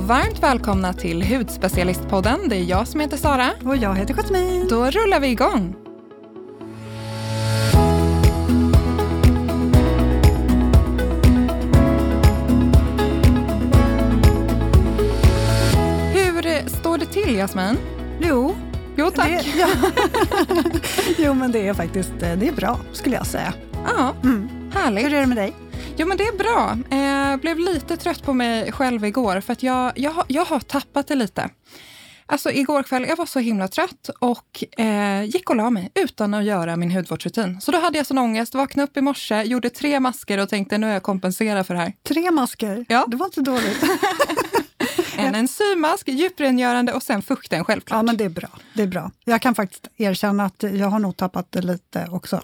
och 0.00 0.06
varmt 0.08 0.42
välkomna 0.42 0.92
till 0.92 1.22
Hudspecialistpodden. 1.22 2.48
Det 2.48 2.56
är 2.56 2.64
jag 2.64 2.88
som 2.88 3.00
heter 3.00 3.16
Sara. 3.16 3.50
Och 3.64 3.76
jag 3.76 3.94
heter 3.94 4.14
Jasmin. 4.14 4.66
Då 4.70 4.84
rullar 4.90 5.20
vi 5.20 5.28
igång. 5.28 5.74
Hur 16.12 16.68
står 16.68 16.98
det 16.98 17.06
till, 17.06 17.36
Jasmin? 17.36 17.76
Jo, 18.20 18.54
Jo, 18.96 19.10
tack. 19.10 19.28
Det, 19.28 19.58
ja. 19.58 19.68
jo, 21.18 21.34
men 21.34 21.52
det 21.52 21.68
är 21.68 21.74
faktiskt 21.74 22.12
det 22.18 22.48
är 22.48 22.52
bra, 22.52 22.78
skulle 22.92 23.16
jag 23.16 23.26
säga. 23.26 23.52
Ja, 23.86 24.14
Mm. 24.24 24.48
härligt. 24.74 25.04
Hur 25.04 25.14
är 25.14 25.20
det 25.20 25.26
med 25.26 25.36
dig? 25.36 25.52
Jo, 26.00 26.06
men 26.06 26.16
det 26.16 26.24
är 26.24 26.36
bra. 26.36 26.78
Jag 26.90 27.32
eh, 27.32 27.36
blev 27.36 27.58
lite 27.58 27.96
trött 27.96 28.22
på 28.22 28.32
mig 28.32 28.72
själv 28.72 29.04
igår 29.04 29.40
för 29.40 29.52
att 29.52 29.62
jag, 29.62 29.92
jag, 29.98 30.24
jag 30.28 30.44
har 30.44 30.60
tappat 30.60 31.08
det 31.08 31.14
lite. 31.14 31.50
Alltså 32.26 32.50
igår 32.50 32.82
kväll, 32.82 33.06
jag 33.08 33.16
var 33.16 33.26
så 33.26 33.38
himla 33.38 33.68
trött 33.68 34.10
och 34.18 34.64
eh, 34.80 35.24
gick 35.24 35.50
och 35.50 35.56
la 35.56 35.70
mig 35.70 35.90
utan 35.94 36.34
att 36.34 36.44
göra 36.44 36.76
min 36.76 36.90
hudvårdsrutin. 36.90 37.60
Så 37.60 37.72
då 37.72 37.78
hade 37.78 37.98
jag 37.98 38.06
sån 38.06 38.18
ångest, 38.18 38.54
vaknade 38.54 38.84
upp 38.84 38.96
i 38.96 39.00
morse, 39.00 39.42
gjorde 39.42 39.70
tre 39.70 40.00
masker 40.00 40.38
och 40.38 40.48
tänkte 40.48 40.78
nu 40.78 40.88
är 40.88 40.92
jag 40.92 41.02
kompenserad 41.02 41.66
för 41.66 41.74
det 41.74 41.80
här. 41.80 41.92
Tre 42.08 42.30
masker? 42.30 42.84
Ja. 42.88 43.06
Det 43.08 43.16
var 43.16 43.26
inte 43.26 43.40
dåligt. 43.40 43.84
En 45.16 45.34
enzymmask, 45.34 46.08
djuprengörande 46.08 46.92
och 46.92 47.02
sen 47.02 47.22
fukten 47.22 47.64
självklart. 47.64 47.98
ja, 47.98 48.02
men 48.02 48.16
det 48.16 48.24
är 48.24 48.28
bra. 48.28 48.48
Det 48.74 48.82
är 48.82 48.86
bra. 48.86 49.10
Jag 49.24 49.42
kan 49.42 49.54
faktiskt 49.54 49.88
erkänna 49.96 50.44
att 50.44 50.62
jag 50.62 50.86
har 50.86 50.98
nog 50.98 51.16
tappat 51.16 51.52
det 51.52 51.62
lite 51.62 52.08
också. 52.10 52.42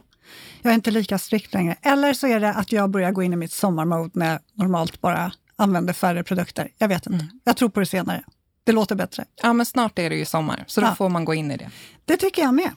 Jag 0.62 0.70
är 0.70 0.74
inte 0.74 0.90
lika 0.90 1.18
strikt 1.18 1.54
längre. 1.54 1.76
Eller 1.82 2.12
så 2.14 2.26
är 2.26 2.40
det 2.40 2.52
att 2.52 2.72
jag 2.72 2.90
börjar 2.90 3.12
gå 3.12 3.22
in 3.22 3.32
i 3.32 3.36
mitt 3.36 3.52
sommarmode 3.52 4.10
när 4.14 4.30
jag 4.30 4.38
normalt 4.54 5.00
bara 5.00 5.32
använder 5.56 5.92
färre 5.92 6.24
produkter. 6.24 6.68
Jag 6.78 6.88
vet 6.88 7.06
inte. 7.06 7.26
Jag 7.44 7.56
tror 7.56 7.68
på 7.68 7.80
det 7.80 7.86
senare. 7.86 8.24
Det 8.64 8.72
låter 8.72 8.94
bättre. 8.94 9.24
Ja, 9.42 9.52
men 9.52 9.66
snart 9.66 9.98
är 9.98 10.10
det 10.10 10.16
ju 10.16 10.24
sommar, 10.24 10.64
så 10.66 10.80
då 10.80 10.86
Ja. 10.86 10.94
får 10.94 11.08
man 11.08 11.24
gå 11.24 11.34
in 11.34 11.50
i 11.50 11.56
det. 11.56 11.70
Det 12.04 12.16
tycker 12.16 12.42
jag 12.42 12.54
med. 12.54 12.70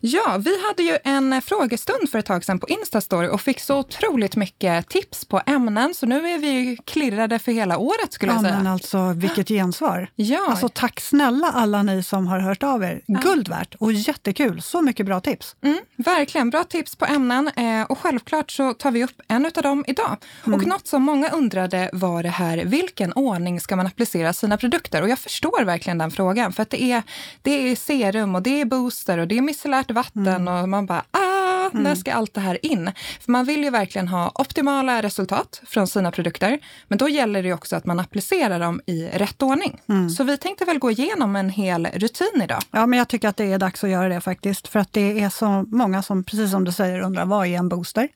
Ja, 0.00 0.36
vi 0.44 0.66
hade 0.66 0.82
ju 0.82 0.98
en 1.04 1.32
eh, 1.32 1.40
frågestund 1.40 2.10
för 2.10 2.18
ett 2.18 2.26
tag 2.26 2.44
sedan 2.44 2.58
på 2.58 2.68
Instastory 2.68 3.28
och 3.28 3.40
fick 3.40 3.60
så 3.60 3.78
otroligt 3.78 4.36
mycket 4.36 4.88
tips 4.88 5.24
på 5.24 5.40
ämnen, 5.46 5.94
så 5.94 6.06
nu 6.06 6.28
är 6.28 6.38
vi 6.38 6.78
klirrade 6.84 7.38
för 7.38 7.52
hela 7.52 7.78
året 7.78 8.12
skulle 8.12 8.32
Ja, 8.32 8.36
jag 8.36 8.42
säga. 8.42 8.56
men 8.56 8.66
alltså 8.66 9.12
vilket 9.16 9.48
gensvar. 9.48 10.10
Ja, 10.14 10.46
Alltså 10.50 10.68
tack 10.68 11.00
snälla 11.00 11.46
alla 11.46 11.82
ni 11.82 12.02
som 12.02 12.26
har 12.26 12.38
hört 12.40 12.62
av 12.62 12.82
er. 12.84 13.00
Guld 13.06 13.48
värt 13.48 13.74
och 13.74 13.92
jättekul. 13.92 14.62
Så 14.62 14.82
mycket 14.82 15.06
bra 15.06 15.20
tips. 15.20 15.56
mm, 15.64 15.78
verkligen 15.96 16.50
bra 16.50 16.64
tips 16.64 16.96
på 16.96 17.04
ämnen 17.06 17.48
eh, 17.56 17.82
och 17.82 17.98
självklart 17.98 18.50
så 18.50 18.74
tar 18.74 18.90
vi 18.90 19.04
upp 19.04 19.20
en 19.28 19.46
av 19.46 19.52
dem 19.62 19.84
idag. 19.88 20.16
Och 20.44 20.66
något 20.66 20.86
som 20.86 21.02
många 21.02 21.28
undrade 21.28 21.90
var 21.92 22.22
det 22.22 22.28
här, 22.28 22.58
vilken 22.64 23.12
ordning 23.12 23.60
ska 23.60 23.76
man 23.76 23.86
applicera 23.86 24.32
sina 24.32 24.56
produkter? 24.56 25.02
Och 25.02 25.08
jag 25.08 25.18
förstår 25.18 25.64
verkligen 25.64 25.98
den 25.98 26.10
frågan, 26.10 26.52
för 26.52 26.62
att 26.62 26.70
det 26.70 26.82
är, 26.92 27.02
det 27.42 27.50
är 27.70 27.76
serum 27.76 28.34
och 28.34 28.42
det 28.42 28.60
är 28.60 28.64
booster 28.64 29.18
och 29.18 29.28
det 29.28 29.38
är 29.38 29.42
micellärt 29.58 29.90
vatten 29.90 30.48
och 30.48 30.68
man 30.68 30.86
bara, 30.86 31.04
ah, 31.10 31.70
när 31.72 31.94
ska 31.94 32.12
allt 32.12 32.34
det 32.34 32.40
här 32.40 32.66
in? 32.66 32.90
För 33.20 33.32
man 33.32 33.44
vill 33.44 33.64
ju 33.64 33.70
verkligen 33.70 34.08
ha 34.08 34.32
optimala 34.34 35.02
resultat 35.02 35.62
från 35.66 35.86
sina 35.86 36.10
produkter, 36.10 36.58
men 36.88 36.98
då 36.98 37.08
gäller 37.08 37.42
det 37.42 37.52
också 37.52 37.76
att 37.76 37.86
man 37.86 38.00
applicerar 38.00 38.60
dem 38.60 38.80
i 38.86 39.08
rätt 39.12 39.42
ordning. 39.42 39.80
Så 40.16 40.24
vi 40.24 40.36
tänkte 40.36 40.64
väl 40.64 40.78
gå 40.78 40.90
igenom 40.90 41.36
en 41.36 41.50
hel 41.50 41.86
rutin 41.86 42.42
idag. 42.44 42.62
Ja, 42.70 42.86
men 42.86 42.98
jag 42.98 43.08
tycker 43.08 43.28
att 43.28 43.36
det 43.36 43.52
är 43.52 43.58
dags 43.58 43.84
att 43.84 43.90
göra 43.90 44.08
det 44.08 44.20
faktiskt. 44.20 44.68
För 44.68 44.80
att 44.80 44.92
det 44.92 45.20
är 45.20 45.30
så 45.30 45.64
många 45.68 46.02
som, 46.02 46.24
precis 46.24 46.50
som 46.50 46.64
du 46.64 46.72
säger, 46.72 47.00
undrar 47.00 47.24
vad 47.24 47.46
är 47.46 47.58
en 47.58 47.68
booster? 47.68 48.08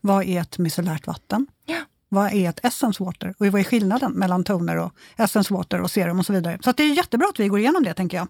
Vad 0.00 0.24
är 0.24 0.40
ett 0.40 0.58
micellärt 0.58 1.06
vatten? 1.06 1.46
Ja. 1.66 1.76
Vad 2.12 2.32
är 2.32 2.48
ett 2.48 2.64
essence 2.64 3.04
water? 3.04 3.34
Och 3.38 3.46
vad 3.46 3.60
är 3.60 3.64
skillnaden 3.64 4.12
mellan 4.12 4.44
toner 4.44 4.76
och 4.76 4.92
essence 5.16 5.54
water 5.54 5.80
och 5.80 5.90
serum 5.90 6.18
och 6.18 6.26
så 6.26 6.32
vidare? 6.32 6.58
Så 6.62 6.72
det 6.72 6.82
är 6.82 6.94
jättebra 6.94 7.28
att 7.28 7.40
vi 7.40 7.48
går 7.48 7.58
igenom 7.58 7.82
det, 7.82 7.94
tänker 7.94 8.16
jag. 8.16 8.28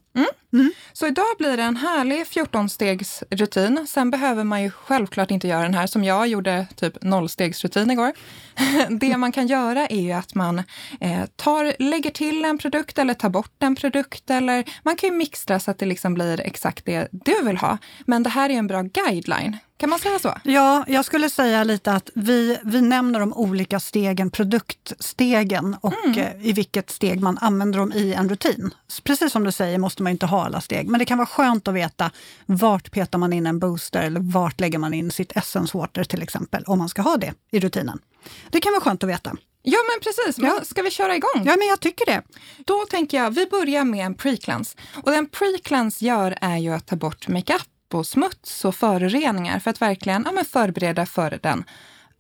Så 0.92 1.07
idag 1.07 1.27
blir 1.39 1.57
det 1.57 1.63
en 1.63 1.77
härlig 1.77 2.24
14-stegs 2.27 3.23
rutin. 3.30 3.86
Sen 3.89 4.11
behöver 4.11 4.45
man 4.45 4.63
ju 4.63 4.70
självklart 4.70 5.30
inte 5.30 5.48
göra 5.48 5.63
den 5.63 5.74
här 5.74 5.86
som 5.86 6.05
jag 6.05 6.27
gjorde, 6.27 6.67
typ 6.77 7.02
nollstegsrutin 7.02 7.90
igår. 7.90 8.13
Det 9.01 9.17
man 9.17 9.33
kan 9.33 9.46
göra 9.46 9.86
är 9.86 10.01
ju 10.01 10.13
att 10.13 10.35
man 10.35 10.63
eh, 11.01 11.24
tar, 11.36 11.74
lägger 11.79 12.11
till 12.11 12.45
en 12.45 12.58
produkt 12.58 12.98
eller 12.98 13.14
tar 13.14 13.29
bort 13.29 13.63
en 13.63 13.77
produkt. 13.77 14.30
Eller 14.30 14.64
man 14.83 14.96
kan 14.96 15.08
ju 15.08 15.14
mixtra 15.14 15.61
så 15.61 15.70
att 15.70 15.79
det 15.79 15.86
liksom 15.86 16.14
blir 16.14 16.40
exakt 16.40 16.85
det 16.85 17.08
du 17.11 17.42
vill 17.45 17.57
ha. 17.57 17.79
Men 18.07 18.23
det 18.23 18.30
här 18.30 18.51
är 18.51 18.55
en 18.55 18.67
bra 18.67 18.83
guideline. 18.83 19.57
Kan 19.80 19.91
man 19.91 19.98
säga 19.98 20.18
så? 20.18 20.35
Ja, 20.45 20.85
jag 20.89 21.05
skulle 21.05 21.30
säga 21.30 21.64
lite 21.64 21.92
att 21.92 22.11
vi, 22.14 22.58
vi 22.64 22.80
nämner 22.80 23.20
de 23.20 23.33
olika 23.33 23.80
stegen, 23.80 24.30
produktstegen 24.30 25.77
och 25.80 26.17
eh, 26.17 26.46
i 26.46 26.52
vilket 26.52 26.91
steg 26.91 27.20
man 27.20 27.39
använder 27.39 27.79
dem 27.79 27.92
i 27.92 28.13
en 28.14 28.29
rutin. 28.29 28.74
Precis 29.05 29.33
som 29.33 29.45
du 29.45 29.52
säger 29.52 29.79
måste 29.79 30.02
man 30.02 30.13
inte 30.13 30.27
ha 30.27 30.45
alla 30.45 30.61
steg, 30.61 30.89
men 30.89 30.98
det 30.98 31.05
kan 31.05 31.19
vara 31.19 31.27
skönt 31.27 31.69
att 31.69 31.74
veta 31.74 32.11
vart 32.46 32.90
petar 32.90 33.19
man 33.19 33.33
in 33.33 33.46
en 33.46 33.58
booster 33.58 34.02
eller 34.02 34.20
vart 34.20 34.61
lägger 34.61 34.79
man 34.79 34.95
in 34.95 35.11
sitt 35.11 35.36
essence 35.36 35.79
water 35.79 36.05
till 36.05 36.23
exempel, 36.23 36.64
om 36.67 36.79
man 36.79 36.89
ska 36.89 37.02
ha 37.02 37.17
det 37.17 37.35
i 37.51 37.61
rutinen. 37.61 37.98
Det 38.51 38.61
kan 38.61 38.73
vara 38.73 38.80
skönt 38.80 39.05
att 39.05 39.11
veta. 39.11 39.36
Ja, 39.63 39.79
men 39.92 40.01
precis. 40.02 40.39
Men 40.39 40.51
Ja. 40.51 40.64
Ska 40.64 40.83
vi 40.83 40.90
köra 40.90 41.17
igång? 41.17 41.45
Ja, 41.45 41.57
men 41.58 41.69
jag 41.69 41.80
tycker 41.80 42.07
det. 42.07 42.23
Då 42.67 42.85
tänker 42.90 43.17
jag, 43.17 43.30
vi 43.30 43.46
börjar 43.46 43.85
med 43.85 44.07
en 44.07 44.14
pre-cleanse. 44.14 44.77
Och 45.02 45.11
den 45.11 45.27
pre-cleanse 45.29 46.05
gör 46.05 46.39
är 46.40 46.57
ju 46.57 46.73
att 46.73 46.86
ta 46.86 46.96
bort 46.96 47.29
makeup 47.29 47.70
och 47.95 48.06
smuts 48.06 48.64
och 48.64 48.74
föroreningar 48.74 49.58
för 49.58 49.70
att 49.70 49.83
verkligen 49.83 50.28
ja, 50.36 50.45
förbereda 50.45 51.06
för 51.06 51.39
den 51.42 51.64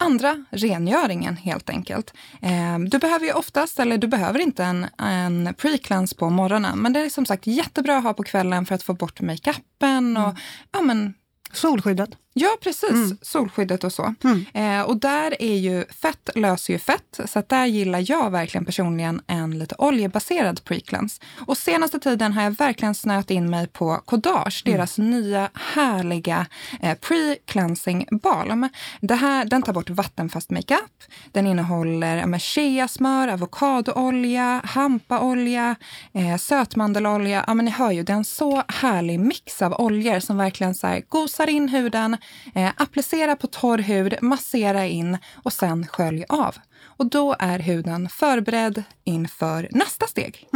andra 0.00 0.44
rengöringen 0.50 1.36
helt 1.36 1.70
enkelt. 1.70 2.14
Eh, 2.42 2.78
du 2.78 2.98
behöver 2.98 3.26
ju 3.26 3.32
oftast, 3.32 3.78
eller 3.78 3.98
du 3.98 4.06
behöver 4.06 4.38
inte 4.38 4.64
en, 4.64 4.86
en 4.98 5.48
pre-cleanse 5.48 6.18
på 6.18 6.30
morgonen, 6.30 6.78
men 6.78 6.92
det 6.92 7.00
är 7.00 7.08
som 7.08 7.26
sagt 7.26 7.46
jättebra 7.46 7.96
att 7.96 8.04
ha 8.04 8.14
på 8.14 8.22
kvällen 8.22 8.66
för 8.66 8.74
att 8.74 8.82
få 8.82 8.94
bort 8.94 9.20
makeupen 9.20 10.16
och 10.16 10.34
ja, 10.72 10.80
men, 10.80 11.14
Solskyddet. 11.52 12.10
Ja, 12.40 12.56
precis. 12.62 13.14
Solskyddet 13.22 13.84
och 13.84 13.92
så. 13.92 14.14
Eh, 14.54 14.82
och 14.82 14.96
där 14.96 15.42
är 15.42 15.56
ju 15.56 15.84
fett 15.84 16.30
löser 16.34 16.72
ju 16.72 16.78
fett, 16.78 17.20
så 17.24 17.42
där 17.46 17.66
gillar 17.66 18.04
jag 18.10 18.30
verkligen 18.30 18.64
personligen 18.64 19.22
en 19.26 19.58
lite 19.58 19.74
oljebaserad 19.78 20.60
pre-cleanse. 20.64 21.22
Och 21.46 21.56
senaste 21.56 21.98
tiden 21.98 22.32
har 22.32 22.42
jag 22.42 22.50
verkligen 22.50 22.94
snöat 22.94 23.30
in 23.30 23.50
mig 23.50 23.66
på 23.66 24.02
Kodage, 24.04 24.62
deras 24.64 24.98
nya 24.98 25.50
härliga 25.54 26.46
eh, 26.82 26.94
pre-cleansing 26.98 28.18
balm. 28.18 28.68
Det 29.00 29.14
här, 29.14 29.44
den 29.44 29.62
tar 29.62 29.72
bort 29.72 29.90
vattenfast 29.90 30.50
makeup. 30.50 31.02
Den 31.32 31.46
innehåller 31.46 32.26
men 32.26 32.40
cheasmör, 32.40 33.28
avokadoolja, 33.28 34.60
hampaolja, 34.64 35.76
eh, 36.12 36.36
sötmandelolja. 36.36 37.44
Ja, 37.46 37.54
men 37.54 37.64
ni 37.64 37.70
hör 37.70 37.90
ju, 37.90 38.02
det 38.02 38.12
är 38.12 38.16
en 38.16 38.24
så 38.24 38.62
härlig 38.68 39.20
mix 39.20 39.62
av 39.62 39.72
oljor 39.72 40.20
som 40.20 40.36
verkligen 40.36 40.74
så 40.74 40.86
här, 40.86 41.02
gosar 41.08 41.46
in 41.46 41.68
huden, 41.68 42.16
eh, 42.54 42.70
applicera 42.76 43.36
på 43.36 43.46
torr 43.46 43.78
hud, 43.78 44.14
massera 44.22 44.86
in 44.86 45.18
och 45.42 45.52
sen 45.52 45.86
skölj 45.86 46.24
av. 46.28 46.54
Och 46.84 47.06
då 47.06 47.36
är 47.38 47.58
huden 47.58 48.08
förberedd 48.08 48.82
inför 49.04 49.68
nästa 49.70 50.06
steg. 50.06 50.48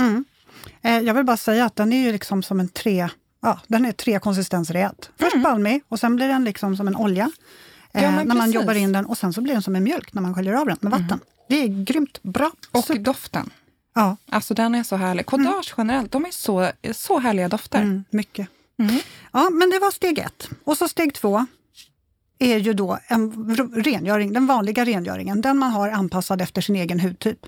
Eh, 0.82 0.98
jag 0.98 1.14
vill 1.14 1.24
bara 1.24 1.36
säga 1.36 1.64
att 1.64 1.76
den 1.76 1.92
är 1.92 2.02
ju 2.06 2.12
liksom 2.12 2.42
som 2.42 2.60
en 2.60 2.68
tre, 2.68 3.08
ja, 3.42 3.60
den 3.66 3.84
är 3.84 3.92
tre 3.92 4.18
konsistenser 4.20 4.76
i 4.76 4.80
ett. 4.80 5.10
Först 5.18 5.36
balmig 5.42 5.82
och 5.88 6.00
sen 6.00 6.16
blir 6.16 6.28
den 6.28 6.44
liksom 6.44 6.76
som 6.76 6.88
en 6.88 6.96
olja 6.96 7.30
eh, 7.94 8.02
Ja, 8.04 8.10
när 8.10 8.24
man 8.24 8.36
precis. 8.38 8.54
jobbar 8.54 8.74
in 8.74 8.92
den 8.92 9.06
och 9.06 9.18
sen 9.18 9.32
så 9.32 9.40
blir 9.40 9.52
den 9.52 9.62
som 9.62 9.76
en 9.76 9.84
mjölk 9.84 10.14
när 10.14 10.22
man 10.22 10.34
sköljer 10.34 10.54
av 10.54 10.66
den 10.66 10.76
med 10.80 10.92
vatten. 10.92 11.20
Det 11.48 11.54
är 11.62 11.84
grymt 11.84 12.22
bra. 12.22 12.50
Och 12.70 12.84
Så- 12.84 12.94
doften. 12.94 13.50
ja, 13.94 14.16
Alltså 14.30 14.54
den 14.54 14.74
är 14.74 14.82
så 14.82 14.96
härlig. 14.96 15.26
Kodage 15.26 15.74
generellt, 15.78 16.12
de 16.12 16.24
är 16.24 16.30
så, 16.30 16.70
så 16.92 17.18
härliga 17.18 17.48
dofter. 17.48 17.78
mm, 17.82 18.04
mycket. 18.10 18.48
Mm. 18.78 18.96
Ja, 19.32 19.50
men 19.50 19.70
det 19.70 19.78
var 19.78 19.90
steg 19.90 20.18
ett. 20.18 20.48
Och 20.64 20.76
så 20.78 20.88
steg 20.88 21.14
två 21.14 21.46
är 22.52 22.58
ju 22.58 22.72
då 22.72 22.98
en 23.06 23.56
rengöring, 23.74 24.32
den 24.32 24.46
vanliga 24.46 24.84
rengöringen, 24.84 25.40
den 25.40 25.58
man 25.58 25.70
har 25.70 25.88
anpassad 25.88 26.40
efter 26.40 26.60
sin 26.60 26.76
egen 26.76 27.00
hudtyp. 27.00 27.46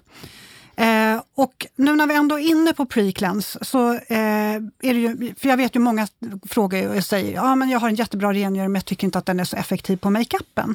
Eh, 0.76 1.22
och 1.34 1.66
nu 1.76 1.96
när 1.96 2.06
vi 2.06 2.14
ändå 2.14 2.38
är 2.38 2.44
inne 2.44 2.72
på 2.72 2.84
pre-cleanse 2.84 3.64
så 3.64 3.92
eh, 3.92 4.56
är 4.82 4.94
det 4.94 5.00
ju, 5.00 5.34
för 5.34 5.48
jag 5.48 5.56
vet 5.56 5.76
ju 5.76 5.80
många 5.80 6.08
frågar 6.48 6.96
och 6.96 7.04
säger 7.04 7.34
ja 7.34 7.54
men 7.54 7.70
jag 7.70 7.80
har 7.80 7.88
en 7.88 7.94
jättebra 7.94 8.32
rengöring 8.32 8.72
men 8.72 8.74
jag 8.74 8.84
tycker 8.84 9.06
inte 9.06 9.18
att 9.18 9.26
den 9.26 9.40
är 9.40 9.44
så 9.44 9.56
effektiv 9.56 9.96
på 9.96 10.10
makeupen. 10.10 10.74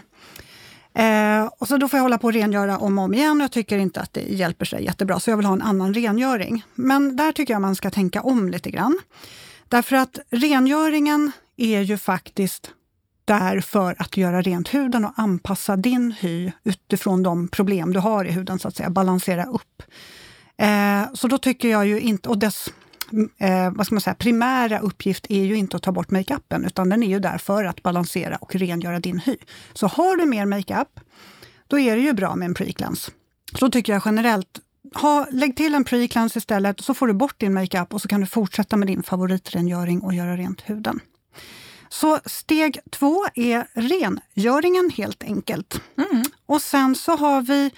Eh, 0.93 1.49
och 1.57 1.67
så 1.67 1.77
då 1.77 1.87
får 1.87 1.97
jag 1.97 2.01
hålla 2.01 2.17
på 2.17 2.27
och 2.27 2.33
rengöra 2.33 2.77
om 2.77 2.97
och 2.97 3.03
om 3.05 3.13
igen 3.13 3.41
och 3.41 3.43
jag 3.43 3.51
tycker 3.51 3.77
inte 3.77 4.01
att 4.01 4.13
det 4.13 4.21
hjälper 4.21 4.65
sig 4.65 4.83
jättebra 4.83 5.19
så 5.19 5.29
jag 5.29 5.37
vill 5.37 5.45
ha 5.45 5.53
en 5.53 5.61
annan 5.61 5.93
rengöring. 5.93 6.63
Men 6.75 7.15
där 7.15 7.31
tycker 7.31 7.53
jag 7.53 7.61
man 7.61 7.75
ska 7.75 7.89
tänka 7.89 8.21
om 8.21 8.49
lite 8.49 8.71
grann. 8.71 8.99
Därför 9.67 9.95
att 9.95 10.19
rengöringen 10.29 11.31
är 11.57 11.81
ju 11.81 11.97
faktiskt 11.97 12.71
där 13.25 13.61
för 13.61 13.95
att 13.99 14.17
göra 14.17 14.41
rent 14.41 14.73
huden 14.73 15.05
och 15.05 15.13
anpassa 15.15 15.75
din 15.75 16.11
hy 16.11 16.51
utifrån 16.63 17.23
de 17.23 17.47
problem 17.47 17.93
du 17.93 17.99
har 17.99 18.25
i 18.25 18.31
huden, 18.31 18.59
så 18.59 18.67
att 18.67 18.75
säga, 18.75 18.89
balansera 18.89 19.45
upp. 19.45 19.83
Eh, 20.57 21.13
så 21.13 21.27
då 21.27 21.37
tycker 21.37 21.69
jag 21.69 21.87
ju 21.87 21.99
inte, 21.99 22.29
och 22.29 22.37
dess 22.37 22.69
eh, 23.37 23.71
vad 23.71 23.85
ska 23.85 23.95
man 23.95 24.01
säga, 24.01 24.15
primära 24.15 24.79
uppgift 24.79 25.25
är 25.29 25.43
ju 25.43 25.55
inte 25.55 25.77
att 25.77 25.83
ta 25.83 25.91
bort 25.91 26.11
makeupen, 26.11 26.65
utan 26.65 26.89
den 26.89 27.03
är 27.03 27.07
ju 27.07 27.19
där 27.19 27.37
för 27.37 27.65
att 27.65 27.83
balansera 27.83 28.37
och 28.37 28.55
rengöra 28.55 28.99
din 28.99 29.19
hy. 29.19 29.37
Så 29.73 29.87
har 29.87 30.17
du 30.17 30.25
mer 30.25 30.45
makeup, 30.45 30.99
då 31.67 31.79
är 31.79 31.95
det 31.95 32.01
ju 32.01 32.13
bra 32.13 32.35
med 32.35 32.45
en 32.45 32.55
pre-cleanse. 32.55 33.11
Så 33.53 33.65
då 33.65 33.71
tycker 33.71 33.93
jag 33.93 34.01
generellt, 34.05 34.59
ha, 34.95 35.27
lägg 35.31 35.55
till 35.55 35.75
en 35.75 35.85
pre-cleanse 35.85 36.37
istället, 36.37 36.79
så 36.79 36.93
får 36.93 37.07
du 37.07 37.13
bort 37.13 37.39
din 37.39 37.53
makeup 37.53 37.93
och 37.93 38.01
så 38.01 38.07
kan 38.07 38.21
du 38.21 38.27
fortsätta 38.27 38.77
med 38.77 38.87
din 38.87 39.03
favoritrengöring 39.03 40.01
och 40.01 40.13
göra 40.13 40.37
rent 40.37 40.61
huden. 40.61 40.99
Så 41.91 42.19
steg 42.25 42.79
två 42.89 43.25
är 43.35 43.67
rengöringen 43.73 44.89
helt 44.89 45.23
enkelt. 45.23 45.81
Mm. 45.97 46.23
Och 46.45 46.61
sen 46.61 46.95
så 46.95 47.15
har 47.15 47.41
vi 47.41 47.71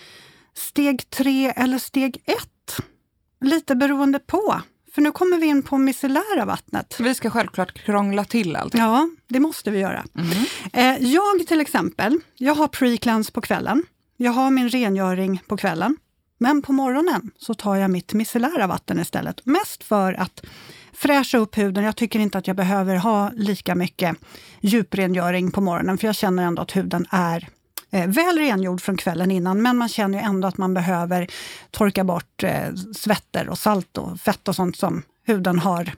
steg 0.54 1.10
tre 1.10 1.54
eller 1.56 1.78
steg 1.78 2.24
ett. 2.26 2.78
Lite 3.42 3.76
beroende 3.76 4.20
på. 4.20 4.62
För 4.94 5.02
nu 5.02 5.12
kommer 5.12 5.38
vi 5.38 5.46
in 5.46 5.64
på 5.64 5.78
micellära 5.78 6.46
vattnet. 6.46 6.96
Vi 7.00 7.16
ska 7.16 7.30
självklart 7.30 7.74
krångla 7.86 8.26
till 8.26 8.56
allt. 8.56 8.74
Ja, 8.74 9.10
det 9.28 9.40
måste 9.40 9.72
vi 9.72 9.80
göra. 9.80 10.06
Mm. 10.16 10.46
Eh, 10.74 11.08
jag 11.12 11.48
till 11.48 11.62
exempel, 11.62 12.20
jag 12.36 12.56
har 12.56 12.68
pre-cleanse 12.68 13.34
på 13.34 13.42
kvällen. 13.42 13.84
Jag 14.18 14.32
har 14.32 14.52
min 14.52 14.70
rengöring 14.70 15.42
på 15.48 15.58
kvällen. 15.58 15.98
Men 16.38 16.62
på 16.62 16.74
morgonen 16.74 17.32
så 17.38 17.54
tar 17.54 17.76
jag 17.76 17.92
mitt 17.92 18.14
micellära 18.14 18.68
vatten 18.68 19.00
istället. 19.00 19.46
Mest 19.46 19.84
för 19.84 20.14
att 20.14 20.46
fräscha 21.04 21.38
upp 21.38 21.58
huden. 21.58 21.84
Jag 21.84 21.96
tycker 21.96 22.20
inte 22.20 22.38
att 22.38 22.48
jag 22.48 22.56
behöver 22.56 22.96
ha 22.96 23.32
lika 23.36 23.76
mycket 23.76 24.18
djuprengöring 24.62 25.52
på 25.52 25.62
morgonen, 25.62 25.98
för 25.98 26.08
jag 26.08 26.16
känner 26.16 26.44
ändå 26.44 26.62
att 26.62 26.76
huden 26.76 27.06
är 27.10 27.50
eh, 27.92 28.08
väl 28.08 28.38
rengjord 28.38 28.82
från 28.82 28.98
kvällen 28.98 29.32
innan, 29.32 29.62
men 29.62 29.78
man 29.78 29.90
känner 29.90 30.20
ju 30.20 30.26
ändå 30.26 30.48
att 30.48 30.58
man 30.58 30.74
behöver 30.74 31.28
torka 31.72 32.04
bort 32.04 32.44
eh, 32.44 32.74
svetter 32.96 33.50
och 33.50 33.58
salt 33.58 33.98
och 33.98 34.20
fett 34.20 34.48
och 34.48 34.56
sånt 34.56 34.78
som 34.78 35.04
huden 35.26 35.60
har 35.60 35.92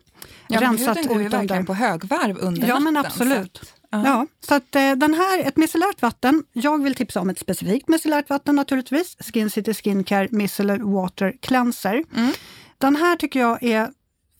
ja, 0.47 0.61
rensat 0.61 0.97
huden 0.97 1.07
går 1.07 1.21
ju 1.21 1.27
verkligen 1.27 1.65
på 1.65 1.73
högvarv 1.73 2.37
under 2.37 2.67
Ja, 2.67 2.67
natten, 2.67 2.83
men 2.83 2.97
absolut. 2.97 3.57
Så 3.57 3.63
att, 3.63 3.71
Ja, 4.05 4.27
så 4.47 4.55
att 4.55 4.75
eh, 4.75 4.91
den 4.91 5.13
här, 5.13 5.39
ett 5.39 5.57
micellärt 5.57 6.01
vatten, 6.01 6.43
jag 6.53 6.83
vill 6.83 6.95
tipsa 6.95 7.19
om 7.21 7.29
ett 7.29 7.39
specifikt 7.39 7.87
micellärt 7.87 8.29
vatten 8.29 8.55
naturligtvis, 8.55 9.17
Skin 9.19 9.49
City 9.49 9.73
Skincare 9.73 10.27
Micellar 10.31 10.77
Water 10.77 11.33
Cleanser. 11.41 12.03
Mm. 12.15 12.31
Den 12.77 12.95
här 12.95 13.15
tycker 13.15 13.39
jag 13.39 13.63
är 13.63 13.89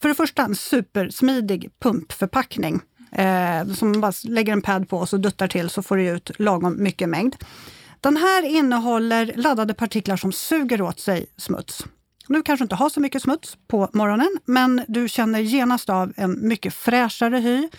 för 0.02 0.10
det 0.10 0.16
första 0.16 0.44
en 0.44 0.56
supersmidig 0.56 1.70
pumpförpackning 1.80 2.82
eh, 3.12 3.68
som 3.74 3.92
man 3.92 4.02
bara 4.02 4.14
lägger 4.24 4.54
en 4.54 4.62
pad 4.62 4.90
på 4.90 4.98
och 4.98 5.10
så 5.10 5.18
duttar 5.18 5.48
till 5.48 5.70
så 5.70 5.84
får 5.84 5.98
du 5.98 6.08
ut 6.08 6.32
lagom 6.40 6.84
mycket 6.84 7.10
mängd. 7.10 7.36
Den 8.02 8.18
här 8.18 8.44
innehåller 8.44 9.34
laddade 9.36 9.74
partiklar 9.74 10.18
som 10.18 10.32
suger 10.32 10.82
åt 10.82 11.00
sig 11.00 11.26
smuts. 11.38 11.86
Du 12.28 12.42
kanske 12.42 12.64
inte 12.64 12.76
har 12.76 12.90
så 12.90 13.00
mycket 13.00 13.22
smuts 13.22 13.58
på 13.68 13.90
morgonen, 13.94 14.38
men 14.46 14.82
du 14.88 15.10
känner 15.10 15.40
genast 15.40 15.90
av 15.90 16.14
en 16.16 16.48
mycket 16.48 16.74
fräschare 16.74 17.38
hy, 17.38 17.70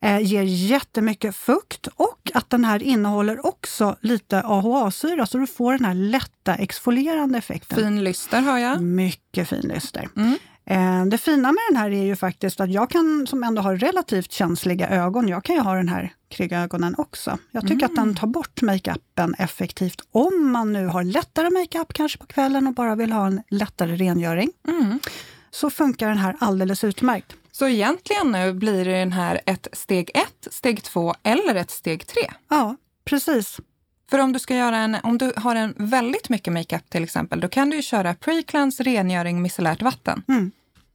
eh, 0.00 0.18
ger 0.20 0.42
jättemycket 0.42 1.36
fukt 1.36 1.86
och 1.86 2.30
att 2.34 2.50
den 2.50 2.64
här 2.64 2.82
innehåller 2.82 3.46
också 3.46 3.96
lite 4.00 4.42
AHA-syra, 4.42 5.26
så 5.26 5.38
du 5.38 5.46
får 5.46 5.72
den 5.72 5.84
här 5.84 5.94
lätta 5.94 6.54
exfolierande 6.54 7.38
effekten. 7.38 7.78
Fin 7.78 8.04
lyster 8.04 8.40
har 8.40 8.58
jag. 8.58 8.82
Mycket 8.82 9.48
fin 9.48 9.72
lyster. 9.74 10.08
Mm. 10.16 10.38
Eh, 10.64 11.04
det 11.04 11.18
fina 11.18 11.52
med 11.52 11.62
den 11.68 11.76
här 11.76 11.90
är 11.90 12.04
ju 12.04 12.16
faktiskt 12.16 12.60
att 12.60 12.70
jag 12.70 12.90
kan, 12.90 13.26
som 13.26 13.44
ändå 13.44 13.62
har 13.62 13.76
relativt 13.76 14.32
känsliga 14.32 14.88
ögon, 14.88 15.28
jag 15.28 15.44
kan 15.44 15.56
ju 15.56 15.62
ha 15.62 15.74
den 15.74 15.88
här 15.88 16.14
kring 16.28 16.52
ögonen 16.52 16.94
också. 16.98 17.38
Jag 17.50 17.62
tycker 17.62 17.74
mm. 17.74 17.84
att 17.84 17.94
den 17.94 18.04
mm. 18.04 18.16
tar 18.16 18.26
bort 18.26 18.62
makeupen 18.62 19.34
effektivt. 19.38 20.00
Om 20.10 20.50
man 20.50 20.72
nu 20.72 20.86
har 20.86 21.04
lättare 21.04 21.50
makeup 21.50 21.92
kanske 21.92 22.18
på 22.18 22.26
kvällen 22.26 22.66
och 22.66 22.74
bara 22.74 22.94
vill 22.94 23.12
ha 23.12 23.26
en 23.26 23.42
lättare 23.48 23.96
rengöring, 23.96 24.50
mm. 24.68 25.00
så 25.50 25.70
funkar 25.70 26.08
den 26.08 26.18
här 26.18 26.36
alldeles 26.40 26.84
utmärkt. 26.84 27.36
Så 27.52 27.68
egentligen 27.68 28.32
nu 28.32 28.52
blir 28.52 28.84
den 28.84 29.12
här 29.12 29.40
ett 29.46 29.68
steg 29.72 30.10
ett, 30.14 30.48
steg 30.50 30.82
två 30.82 31.14
eller 31.22 31.54
ett 31.54 31.70
steg 31.70 32.06
tre? 32.06 32.22
Ja, 32.48 32.76
precis. 33.04 33.60
För 34.10 34.18
om 34.18 34.32
du, 34.32 34.38
ska 34.38 34.56
göra 34.56 34.76
en, 34.76 34.96
om 35.02 35.18
du 35.18 35.32
har 35.36 35.54
en 35.54 35.74
väldigt 35.76 36.28
mycket 36.28 36.52
makeup 36.52 36.90
till 36.90 37.04
exempel, 37.04 37.40
då 37.40 37.48
kan 37.48 37.70
du 37.70 37.76
ju 37.76 37.82
köra 37.82 38.14
pre-cleanse, 38.14 38.82
rengöring, 38.82 39.42
micellärt 39.42 39.82
vatten. 39.82 40.22
Mm. 40.28 40.50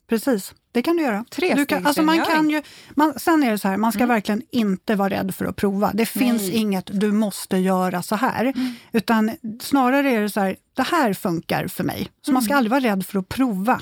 Precis, 0.09 0.53
det 0.71 0.81
kan 0.81 0.95
du 0.95 1.03
göra. 1.03 1.25
Tre 1.29 1.53
du 1.53 1.65
kan, 1.65 1.87
alltså 1.87 2.01
man 2.01 2.25
kan 2.25 2.49
ju, 2.49 2.61
man, 2.89 3.19
Sen 3.19 3.43
är 3.43 3.51
det 3.51 3.57
så 3.57 3.67
här, 3.67 3.77
man 3.77 3.91
ska 3.91 4.03
mm. 4.03 4.09
verkligen 4.09 4.41
inte 4.51 4.95
vara 4.95 5.09
rädd 5.09 5.35
för 5.35 5.45
att 5.45 5.55
prova. 5.55 5.91
Det 5.93 6.05
finns 6.05 6.41
Nej. 6.41 6.51
inget 6.51 6.89
du 6.99 7.11
måste 7.11 7.57
göra 7.57 8.01
så 8.01 8.15
här. 8.15 8.45
Mm. 8.45 8.73
Utan 8.91 9.31
snarare 9.61 10.11
är 10.11 10.21
det 10.21 10.29
så 10.29 10.39
här, 10.39 10.55
det 10.73 10.83
här 10.83 11.13
funkar 11.13 11.67
för 11.67 11.83
mig. 11.83 12.09
Så 12.21 12.31
mm. 12.31 12.33
man 12.33 12.43
ska 12.43 12.53
mm. 12.53 12.57
aldrig 12.57 12.71
vara 12.71 12.93
rädd 12.93 13.05
för 13.05 13.19
att 13.19 13.29
prova. 13.29 13.81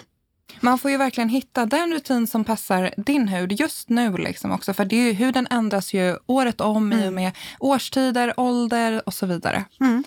Man 0.59 0.79
får 0.79 0.91
ju 0.91 0.97
verkligen 0.97 1.29
hitta 1.29 1.65
den 1.65 1.93
rutin 1.93 2.27
som 2.27 2.43
passar 2.43 2.93
din 2.97 3.27
hud 3.27 3.51
just 3.51 3.89
nu. 3.89 4.17
Liksom 4.17 4.51
också. 4.51 4.73
För 4.73 4.85
det 4.85 4.95
är 4.95 5.05
ju, 5.05 5.11
huden 5.13 5.47
ändras 5.51 5.93
ju 5.93 6.17
året 6.25 6.61
om 6.61 6.91
mm. 6.91 6.99
i 6.99 7.01
och 7.01 7.07
mm. 7.07 7.15
med 7.15 7.31
årstider, 7.59 8.39
ålder 8.39 9.01
och 9.05 9.13
så 9.13 9.25
vidare. 9.25 9.65
Mm. 9.79 10.03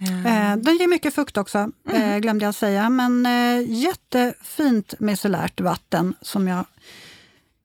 Eh, 0.00 0.56
den 0.56 0.76
ger 0.76 0.88
mycket 0.88 1.14
fukt 1.14 1.36
också, 1.36 1.70
mm. 1.90 2.20
glömde 2.20 2.44
jag 2.44 2.54
säga. 2.54 2.90
Men 2.90 3.26
eh, 3.26 3.72
jättefint 3.72 4.94
micellärt 4.98 5.60
vatten 5.60 6.14
som, 6.20 6.48
jag, 6.48 6.64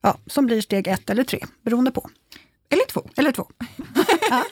ja, 0.02 0.18
som 0.26 0.46
blir 0.46 0.60
steg 0.60 0.86
ett 0.86 1.10
eller 1.10 1.24
tre, 1.24 1.46
beroende 1.62 1.90
på. 1.90 2.10
Eller 2.68 2.86
två. 2.86 3.08
Eller 3.16 3.32
två. 3.32 3.46
Ja. 4.32 4.44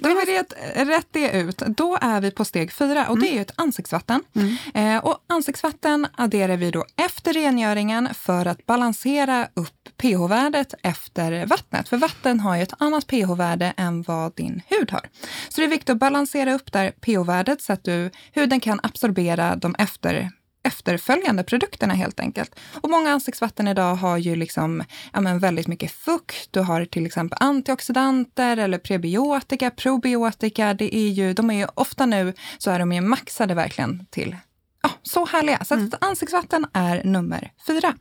Då 0.00 0.08
har 0.08 0.26
vi 0.26 0.38
rätt, 0.38 0.52
rätt 0.88 1.06
det 1.10 1.30
ut. 1.30 1.58
Då 1.58 1.98
är 2.00 2.20
vi 2.20 2.30
på 2.30 2.44
steg 2.44 2.72
fyra 2.72 3.08
och 3.08 3.16
mm. 3.16 3.20
det 3.20 3.38
är 3.38 3.42
ett 3.42 3.52
ansiktsvatten. 3.56 4.22
Mm. 4.34 4.56
Eh, 4.74 5.04
och 5.04 5.18
ansiktsvatten 5.26 6.06
adderar 6.16 6.56
vi 6.56 6.70
då 6.70 6.84
efter 6.96 7.32
rengöringen 7.32 8.14
för 8.14 8.46
att 8.46 8.66
balansera 8.66 9.48
upp 9.54 9.88
pH-värdet 9.96 10.74
efter 10.82 11.46
vattnet. 11.46 11.88
För 11.88 11.96
vatten 11.96 12.40
har 12.40 12.56
ju 12.56 12.62
ett 12.62 12.74
annat 12.78 13.06
pH-värde 13.06 13.74
än 13.76 14.02
vad 14.02 14.34
din 14.34 14.62
hud 14.66 14.90
har. 14.90 15.08
Så 15.48 15.60
det 15.60 15.66
är 15.66 15.70
viktigt 15.70 15.90
att 15.90 15.98
balansera 15.98 16.54
upp 16.54 16.72
där 16.72 16.90
pH-värdet 16.90 17.62
så 17.62 17.72
att 17.72 17.84
du, 17.84 18.10
huden 18.32 18.60
kan 18.60 18.80
absorbera 18.82 19.56
de 19.56 19.74
efter 19.78 20.30
efterföljande 20.62 21.42
produkterna 21.42 21.94
helt 21.94 22.20
enkelt. 22.20 22.60
Och 22.80 22.90
många 22.90 23.10
ansiktsvatten 23.10 23.68
idag 23.68 23.94
har 23.94 24.16
ju 24.16 24.36
liksom, 24.36 24.84
ja, 25.12 25.20
men 25.20 25.38
väldigt 25.38 25.66
mycket 25.66 25.92
fukt. 25.92 26.48
Du 26.50 26.60
har 26.60 26.84
till 26.84 27.06
exempel 27.06 27.38
antioxidanter 27.40 28.56
eller 28.56 28.78
prebiotika, 28.78 29.70
probiotika. 29.70 30.74
Det 30.74 30.96
är 30.96 31.08
ju, 31.08 31.32
de 31.32 31.50
är 31.50 31.54
ju 31.54 31.66
ofta 31.74 32.06
nu 32.06 32.34
så 32.58 32.70
är 32.70 32.78
de 32.78 32.92
ju 32.92 33.00
maxade 33.00 33.54
verkligen 33.54 34.06
till 34.10 34.36
ja, 34.82 34.90
så 35.02 35.26
härliga. 35.26 35.64
Så 35.64 35.74
mm. 35.74 35.90
ansiktsvatten 36.00 36.66
är 36.72 37.04
nummer 37.04 37.52
fyra. 37.66 37.94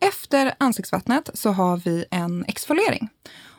Efter 0.00 0.54
ansiktsvattnet 0.58 1.30
så 1.34 1.50
har 1.50 1.76
vi 1.76 2.04
en 2.10 2.44
exfoliering. 2.44 3.08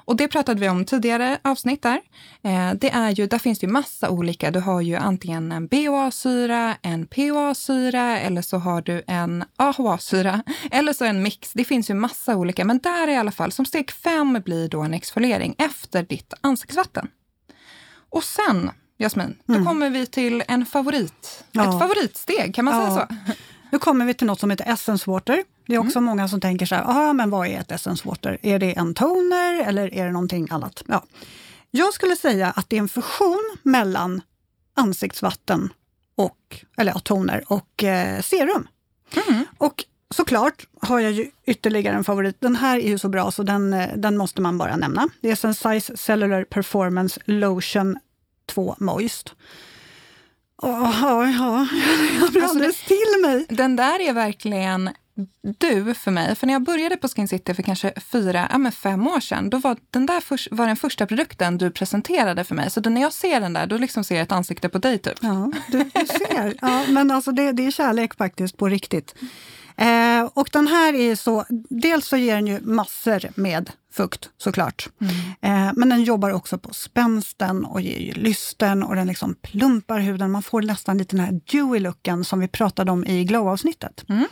Och 0.10 0.16
det 0.16 0.28
pratade 0.28 0.62
vi 0.62 0.70
om 0.70 0.86
tidigare 0.86 1.40
avsnitt 1.42 1.82
där. 1.82 2.02
Eh, 2.44 2.74
det 2.74 2.90
är 2.90 3.12
ju, 3.12 3.28
där 3.28 3.40
finns 3.40 3.60
det 3.60 3.68
ju 3.68 3.74
massa 3.74 4.10
olika. 4.10 4.52
Du 4.52 4.60
har 4.60 4.82
ju 4.82 4.96
antingen 4.96 5.52
en 5.52 5.68
BHA-syra, 5.68 6.76
en 6.82 7.08
PHA-syra 7.08 8.20
eller 8.20 8.42
så 8.42 8.58
har 8.58 8.82
du 8.82 9.04
en 9.08 9.44
AHA-syra 9.56 10.44
eller 10.72 10.94
så 10.94 11.06
en 11.06 11.24
mix. 11.24 11.54
Det 11.54 11.63
finns 11.63 11.89
ju 11.89 11.94
massa 11.94 12.36
olika, 12.36 12.66
men 12.66 12.80
där 12.80 13.08
i 13.08 13.16
alla 13.16 13.32
fall, 13.32 13.51
som 13.51 13.66
steg 13.66 13.92
fem 13.92 14.42
blir 14.46 14.70
då 14.70 14.82
en 14.82 14.94
exfoliering 14.94 15.56
efter 15.58 16.04
ditt 16.04 16.34
ansiktsvatten. 16.42 17.08
Och 18.10 18.24
sen, 18.24 18.72
Jasmin, 18.98 19.38
då 19.46 19.54
mm. 19.54 19.66
kommer 19.66 19.89
vi 19.89 20.06
till 20.06 20.44
en 20.48 20.66
favorit. 20.66 21.44
Ja. 21.51 21.63
Ett 21.63 21.80
favoritsteg, 21.80 22.56
kan 22.56 22.66
man 22.66 22.74
ja. 22.74 22.96
säga 22.96 23.08
så? 23.08 23.34
Nu 23.72 23.80
kommer 23.80 24.06
vi 24.06 24.13
till 24.13 24.28
något 24.28 24.39
som 24.39 24.50
heter 24.50 24.74
Essence 24.74 25.12
Water. 25.12 25.44
Det 25.70 25.76
är 25.76 25.80
också 25.80 26.00
mm. 26.00 26.06
många 26.06 26.28
som 26.28 26.42
tänker 26.42 26.66
så 26.66 26.76
här, 26.76 27.14
men 27.14 27.30
vad 27.30 27.48
är 27.48 27.60
ett 27.60 27.72
Essence 27.72 28.08
Water? 28.08 28.38
Är 28.42 28.60
det 28.60 28.78
en 28.78 28.94
toner 28.94 29.64
eller 29.64 29.94
är 29.94 30.06
det 30.06 30.12
någonting 30.12 30.48
annat? 30.52 30.84
Ja. 30.88 31.04
Jag 31.72 31.94
skulle 31.94 32.16
säga 32.16 32.52
att 32.56 32.70
det 32.70 32.76
är 32.76 32.80
en 32.80 32.90
fusion 32.90 33.58
mellan 33.64 34.22
ansiktsvatten 34.74 35.74
och, 36.16 36.66
eller 36.78 36.92
ja, 36.92 37.00
toner 37.00 37.44
och 37.48 37.84
eh, 37.84 38.22
serum. 38.22 38.68
Mm. 39.28 39.46
Och 39.58 39.86
såklart 40.10 40.68
har 40.82 41.00
jag 41.00 41.12
ju 41.12 41.32
ytterligare 41.46 41.96
en 41.96 42.04
favorit. 42.04 42.36
Den 42.40 42.56
här 42.56 42.78
är 42.78 42.88
ju 42.88 42.98
så 42.98 43.10
bra 43.10 43.32
så 43.32 43.44
den, 43.44 43.74
eh, 43.74 43.90
den 43.96 44.18
måste 44.18 44.42
man 44.42 44.58
bara 44.58 44.76
nämna. 44.76 45.10
Det 45.22 45.32
är 45.32 45.36
Sensize 45.36 45.98
Cellular 45.98 46.44
Performance 46.44 47.20
Lotion 47.26 48.00
2 48.46 48.76
Moist. 48.80 49.34
Oh, 50.58 51.00
ja, 51.02 51.26
ja, 51.26 51.68
jag 52.22 52.32
blir 52.32 52.42
alltså 52.42 52.56
alldeles 52.56 52.86
till 52.86 53.22
mig. 53.22 53.46
Den 53.50 53.76
där 53.76 54.02
är 54.02 54.14
verkligen 54.14 54.90
du 55.60 55.94
för 55.94 56.12
mig. 56.12 56.36
För 56.36 56.48
när 56.48 56.54
jag 56.54 56.64
började 56.64 56.98
på 56.98 57.08
Skin 57.08 57.28
City 57.28 57.54
för 57.54 57.64
kanske 57.64 57.94
fyra, 58.12 58.48
ja, 58.52 58.58
men 58.58 58.72
fem 58.72 59.08
år 59.08 59.20
sedan, 59.20 59.50
då 59.50 59.58
var 59.58 59.78
den 59.92 60.06
där 60.06 60.22
för, 60.22 60.56
var 60.56 60.68
den 60.68 60.76
första 60.76 61.06
produkten 61.06 61.58
du 61.58 61.72
presenterade 61.72 62.44
för 62.44 62.56
mig. 62.56 62.70
Så 62.70 62.80
då 62.80 62.90
när 62.90 63.02
jag 63.02 63.14
ser 63.14 63.42
den 63.42 63.54
där, 63.54 63.68
då 63.68 63.78
liksom 63.78 64.04
ser 64.04 64.16
jag 64.16 64.24
ett 64.24 64.32
ansikte 64.32 64.70
på 64.70 64.78
dig 64.78 64.98
typ. 64.98 65.18
Ja, 65.22 65.52
du, 65.68 65.78
du 65.78 66.08
ser. 66.08 66.58
Ja, 66.62 66.86
men 66.90 67.12
alltså 67.12 67.32
det, 67.32 67.52
det 67.52 67.66
är 67.66 67.72
kärlek 67.72 68.16
faktiskt 68.16 68.58
på 68.58 68.68
riktigt. 68.68 69.16
Eh, 69.80 70.30
och 70.34 70.50
den 70.52 70.68
här 70.68 70.94
är 70.94 71.16
så, 71.16 71.46
dels 71.70 72.08
så 72.08 72.18
ger 72.18 72.36
den 72.36 72.48
ju 72.48 72.60
massor 72.62 73.22
med 73.36 73.72
fukt 73.94 74.30
såklart. 74.38 74.90
Mm. 75.02 75.68
Eh, 75.68 75.74
men 75.76 75.90
den 75.90 76.04
jobbar 76.04 76.30
också 76.30 76.58
på 76.58 76.74
spänsten 76.74 77.66
och 77.66 77.82
ger 77.82 78.00
ju 78.00 78.14
lysten 78.14 78.84
och 78.84 78.96
den 78.96 79.08
liksom 79.08 79.36
plumpar 79.42 80.00
huden. 80.00 80.32
Man 80.32 80.44
får 80.44 80.62
nästan 80.62 80.98
lite 80.98 81.16
den 81.16 81.26
här 81.26 81.32
dewy-looken 81.32 82.24
som 82.24 82.40
vi 82.40 82.48
pratade 82.48 82.92
om 82.92 83.06
i 83.06 83.24
glow-avsnittet. 83.24 84.06
Mm. 84.10 84.26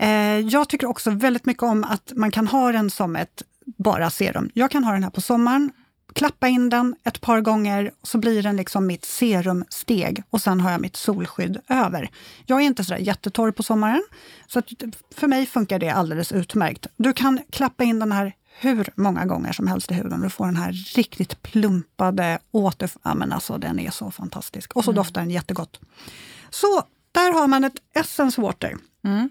Eh, 0.00 0.38
jag 0.38 0.68
tycker 0.68 0.86
också 0.86 1.10
väldigt 1.10 1.46
mycket 1.46 1.62
om 1.62 1.84
att 1.84 2.12
man 2.16 2.30
kan 2.30 2.46
ha 2.46 2.72
den 2.72 2.90
som 2.90 3.16
ett 3.16 3.42
bara 3.64 4.10
serum. 4.10 4.50
Jag 4.54 4.70
kan 4.70 4.84
ha 4.84 4.92
den 4.92 5.02
här 5.02 5.10
på 5.10 5.20
sommaren 5.20 5.70
klappa 6.14 6.48
in 6.48 6.70
den 6.70 6.96
ett 7.04 7.20
par 7.20 7.40
gånger, 7.40 7.90
så 8.02 8.18
blir 8.18 8.42
den 8.42 8.56
liksom 8.56 8.86
mitt 8.86 9.04
serumsteg 9.04 10.22
och 10.30 10.40
sen 10.40 10.60
har 10.60 10.70
jag 10.70 10.80
mitt 10.80 10.96
solskydd 10.96 11.60
över. 11.68 12.10
Jag 12.46 12.60
är 12.60 12.64
inte 12.64 12.84
sådär 12.84 13.00
jättetorr 13.00 13.50
på 13.50 13.62
sommaren, 13.62 14.02
så 14.46 14.62
för 15.14 15.26
mig 15.26 15.46
funkar 15.46 15.78
det 15.78 15.90
alldeles 15.90 16.32
utmärkt. 16.32 16.86
Du 16.96 17.12
kan 17.12 17.40
klappa 17.50 17.84
in 17.84 17.98
den 17.98 18.12
här 18.12 18.32
hur 18.60 18.88
många 18.94 19.26
gånger 19.26 19.52
som 19.52 19.66
helst 19.66 19.90
i 19.90 19.94
huden. 19.94 20.20
Du 20.20 20.30
får 20.30 20.46
den 20.46 20.56
här 20.56 20.72
riktigt 20.72 21.42
plumpade 21.42 22.38
åter... 22.50 22.90
Ja, 23.02 23.14
men 23.14 23.32
alltså, 23.32 23.58
den 23.58 23.78
är 23.78 23.90
så 23.90 24.10
fantastisk. 24.10 24.72
Och 24.72 24.84
så 24.84 24.90
mm. 24.90 24.96
doftar 24.96 25.20
den 25.20 25.30
jättegott. 25.30 25.80
Så 26.50 26.82
där 27.12 27.32
har 27.32 27.46
man 27.46 27.64
ett 27.64 27.76
Essence 27.94 28.40
Water. 28.40 28.76
Mm. 29.04 29.30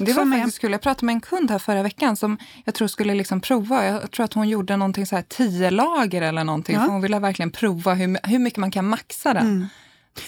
Det 0.00 0.12
var 0.12 0.38
faktiskt 0.38 0.58
kul. 0.58 0.72
Jag 0.72 0.80
pratade 0.80 1.06
med 1.06 1.12
en 1.12 1.20
kund 1.20 1.50
här 1.50 1.58
förra 1.58 1.82
veckan 1.82 2.16
som 2.16 2.38
jag 2.64 2.74
tror 2.74 2.88
skulle 2.88 3.14
liksom 3.14 3.40
prova. 3.40 3.84
Jag 3.84 4.10
tror 4.10 4.24
att 4.24 4.32
hon 4.32 4.48
gjorde 4.48 4.76
någonting 4.76 5.06
så 5.06 5.16
här 5.16 5.24
tio 5.28 5.70
lager 5.70 6.22
eller 6.22 6.44
någonting. 6.44 6.74
Ja. 6.74 6.82
För 6.84 6.88
hon 6.88 7.00
ville 7.00 7.18
verkligen 7.18 7.50
prova 7.50 7.94
hur, 7.94 8.28
hur 8.28 8.38
mycket 8.38 8.58
man 8.58 8.70
kan 8.70 8.88
maxa 8.88 9.34
den. 9.34 9.46
Mm. 9.46 9.66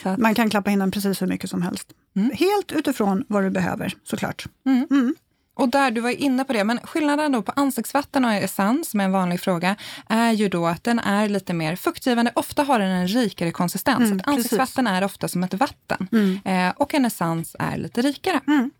Att... 0.02 0.18
Man 0.18 0.34
kan 0.34 0.50
klappa 0.50 0.70
in 0.70 0.78
den 0.78 0.90
precis 0.90 1.22
hur 1.22 1.26
mycket 1.26 1.50
som 1.50 1.62
helst. 1.62 1.88
Mm. 2.16 2.30
Helt 2.34 2.72
utifrån 2.72 3.24
vad 3.28 3.42
du 3.42 3.50
behöver 3.50 3.94
såklart. 4.04 4.46
Mm. 4.66 4.86
mm. 4.90 5.14
Och 5.54 5.68
där, 5.68 5.90
du 5.90 6.00
var 6.00 6.10
inne 6.10 6.44
på 6.44 6.52
det, 6.52 6.64
men 6.64 6.78
skillnaden 6.82 7.32
då 7.32 7.42
på 7.42 7.52
ansiktsvatten 7.56 8.24
och 8.24 8.32
essens, 8.32 8.90
som 8.90 9.00
är 9.00 9.04
en 9.04 9.12
vanlig 9.12 9.40
fråga, 9.40 9.76
är 10.08 10.32
ju 10.32 10.48
då 10.48 10.66
att 10.66 10.84
den 10.84 10.98
är 10.98 11.28
lite 11.28 11.52
mer 11.52 11.76
fuktgivande. 11.76 12.32
Ofta 12.34 12.62
har 12.62 12.78
den 12.78 12.90
en 12.90 13.08
rikare 13.08 13.52
konsistens. 13.52 14.10
Mm, 14.10 14.20
ansiktsvatten 14.24 14.86
är 14.86 15.04
ofta 15.04 15.28
som 15.28 15.42
ett 15.42 15.54
vatten 15.54 16.08
mm. 16.12 16.40
eh, 16.44 16.74
och 16.76 16.94
en 16.94 17.04
essens 17.04 17.56
är 17.58 17.76
lite 17.76 18.02
rikare. 18.02 18.40
Mm. 18.46 18.70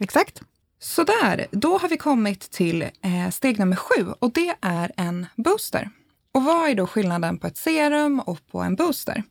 Exakt. 0.00 0.42
Sådär, 0.78 1.46
då 1.50 1.78
har 1.78 1.88
vi 1.88 1.96
kommit 1.96 2.40
till 2.40 2.82
eh, 2.82 3.30
steg 3.30 3.58
nummer 3.58 3.76
sju 3.76 4.06
och 4.18 4.32
det 4.32 4.54
är 4.60 4.92
en 4.96 5.26
booster. 5.36 5.90
Och 6.32 6.44
vad 6.44 6.70
är 6.70 6.74
då 6.74 6.86
skillnaden 6.86 7.38
på 7.38 7.46
ett 7.46 7.56
serum 7.56 8.20
och 8.20 8.46
på 8.46 8.60
en 8.60 8.74
booster? 8.76 9.22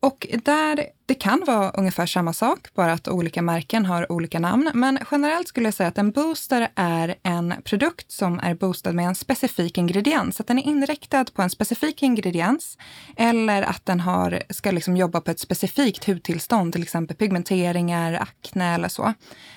Och 0.00 0.26
där, 0.44 0.86
det 1.06 1.14
kan 1.14 1.44
vara 1.46 1.70
ungefär 1.70 2.06
samma 2.06 2.32
sak, 2.32 2.74
bara 2.74 2.92
att 2.92 3.08
olika 3.08 3.42
märken 3.42 3.86
har 3.86 4.12
olika 4.12 4.38
namn. 4.38 4.70
Men 4.74 4.98
generellt 5.10 5.48
skulle 5.48 5.66
jag 5.66 5.74
säga 5.74 5.88
att 5.88 5.98
en 5.98 6.10
booster 6.10 6.68
är 6.74 7.14
en 7.22 7.54
produkt 7.64 8.12
som 8.12 8.40
är 8.42 8.54
boostad 8.54 8.92
med 8.92 9.06
en 9.06 9.14
specifik 9.14 9.78
ingrediens. 9.78 10.40
Att 10.40 10.46
den 10.46 10.58
är 10.58 10.62
inriktad 10.62 11.24
på 11.24 11.42
en 11.42 11.50
specifik 11.50 12.02
ingrediens 12.02 12.78
eller 13.16 13.62
att 13.62 13.86
den 13.86 14.00
har, 14.00 14.42
ska 14.50 14.70
liksom 14.70 14.96
jobba 14.96 15.20
på 15.20 15.30
ett 15.30 15.40
specifikt 15.40 16.04
hudtillstånd, 16.04 16.72
till 16.72 16.82
exempel 16.82 17.16
pigmenteringar, 17.16 18.12
akne 18.14 18.74
eller 18.74 18.88
så. 18.88 19.14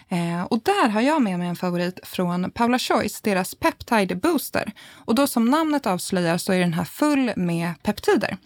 Eh, 0.09 0.43
och 0.43 0.59
där 0.63 0.89
har 0.89 1.01
jag 1.01 1.21
med 1.21 1.39
mig 1.39 1.47
en 1.47 1.55
favorit 1.55 1.99
från 2.03 2.51
Paula 2.51 2.79
Choice, 2.79 3.21
deras 3.21 3.55
Peptide 3.55 4.15
Booster. 4.15 4.71
Och 4.91 5.15
då 5.15 5.27
som 5.27 5.45
namnet 5.45 5.85
avslöjar 5.85 6.37
så 6.37 6.53
är 6.53 6.59
den 6.59 6.73
här 6.73 6.83
full 6.83 7.31
med 7.35 7.73
peptider. 7.83 8.37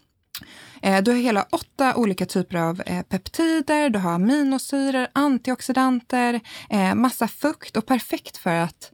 Eh, 0.84 1.02
du 1.02 1.12
har 1.12 1.18
hela 1.18 1.46
åtta 1.50 1.96
olika 1.96 2.26
typer 2.26 2.58
av 2.58 2.82
eh, 2.86 3.02
peptider, 3.02 3.90
du 3.90 4.00
har 4.00 4.12
aminosyror, 4.12 5.08
antioxidanter, 5.14 6.40
eh, 6.70 6.96
massa 6.96 7.28
fukt 7.28 7.78
och 7.78 7.86
perfekt 7.86 8.38
för 8.38 8.56
att 8.56 8.92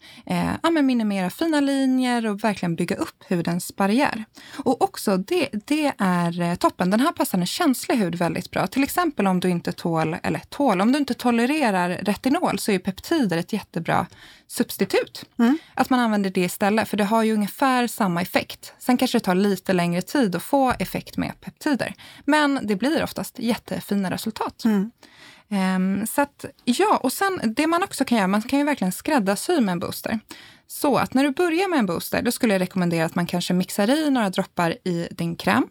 ja, 0.64 0.70
minimera 0.70 1.30
fina 1.30 1.60
linjer 1.60 2.26
och 2.26 2.44
verkligen 2.44 2.76
bygga 2.76 2.96
upp 2.96 3.24
hudens 3.30 3.76
barriär. 3.76 4.26
Och 4.58 4.82
också, 4.82 5.18
det, 5.18 5.50
det 5.66 5.94
är 5.98 6.56
toppen. 6.56 6.90
Den 6.90 7.00
här 7.00 7.12
passar 7.12 7.38
en 7.38 7.46
känslig 7.46 7.96
hud 7.96 8.16
väldigt 8.16 8.52
bra. 8.52 8.68
Till 8.68 8.84
exempel 8.84 9.28
om 9.28 9.40
du 9.40 9.50
inte 9.50 9.72
tål, 9.72 10.16
eller 10.24 10.40
tål, 10.40 10.82
om 10.82 10.92
du 10.92 11.00
inte 11.00 11.14
tolererar 11.14 11.90
retinol 11.90 12.60
så 12.60 12.72
är 12.72 12.80
peptider 12.80 13.38
ett 13.38 13.54
jättebra 13.54 14.08
substitut. 14.52 15.26
Mm. 15.40 15.58
Att 15.74 15.90
man 15.90 16.00
använder 16.00 16.30
det 16.30 16.42
istället, 16.42 16.88
för 16.88 16.98
det 16.98 17.04
har 17.04 17.24
ju 17.24 17.34
ungefär 17.34 17.88
samma 17.88 18.22
effekt. 18.22 18.74
Sen 18.80 18.98
kanske 18.98 19.18
det 19.18 19.24
tar 19.24 19.36
lite 19.36 19.74
längre 19.74 20.02
tid 20.02 20.36
att 20.36 20.44
få 20.44 20.74
effekt 20.80 21.18
med 21.18 21.42
peptider. 21.42 21.94
Men 22.26 22.60
det 22.64 22.76
blir 22.76 23.04
oftast 23.04 23.40
jättefina 23.40 24.12
resultat. 24.12 24.64
Mm. 24.66 24.92
Um, 25.52 26.08
så 26.08 26.22
att, 26.22 26.46
ja, 26.64 26.98
och 26.98 27.14
sen 27.14 27.42
det 27.56 27.68
man 27.68 27.84
också 27.84 28.06
kan 28.06 28.18
göra, 28.18 28.28
man 28.28 28.42
kan 28.42 28.60
ju 28.60 28.66
verkligen 28.66 28.92
skräddarsy 28.92 29.60
med 29.62 29.72
en 29.72 29.80
booster. 29.80 30.20
Så 30.68 30.98
att 30.98 31.14
när 31.14 31.24
du 31.24 31.32
börjar 31.32 31.70
med 31.70 31.80
en 31.80 31.86
booster, 31.86 32.22
då 32.22 32.32
skulle 32.32 32.54
jag 32.54 32.62
rekommendera 32.62 33.06
att 33.06 33.16
man 33.16 33.28
kanske 33.28 33.54
mixar 33.54 33.90
i 33.90 34.10
några 34.10 34.30
droppar 34.30 34.72
i 34.84 35.08
din 35.12 35.36
kräm. 35.36 35.68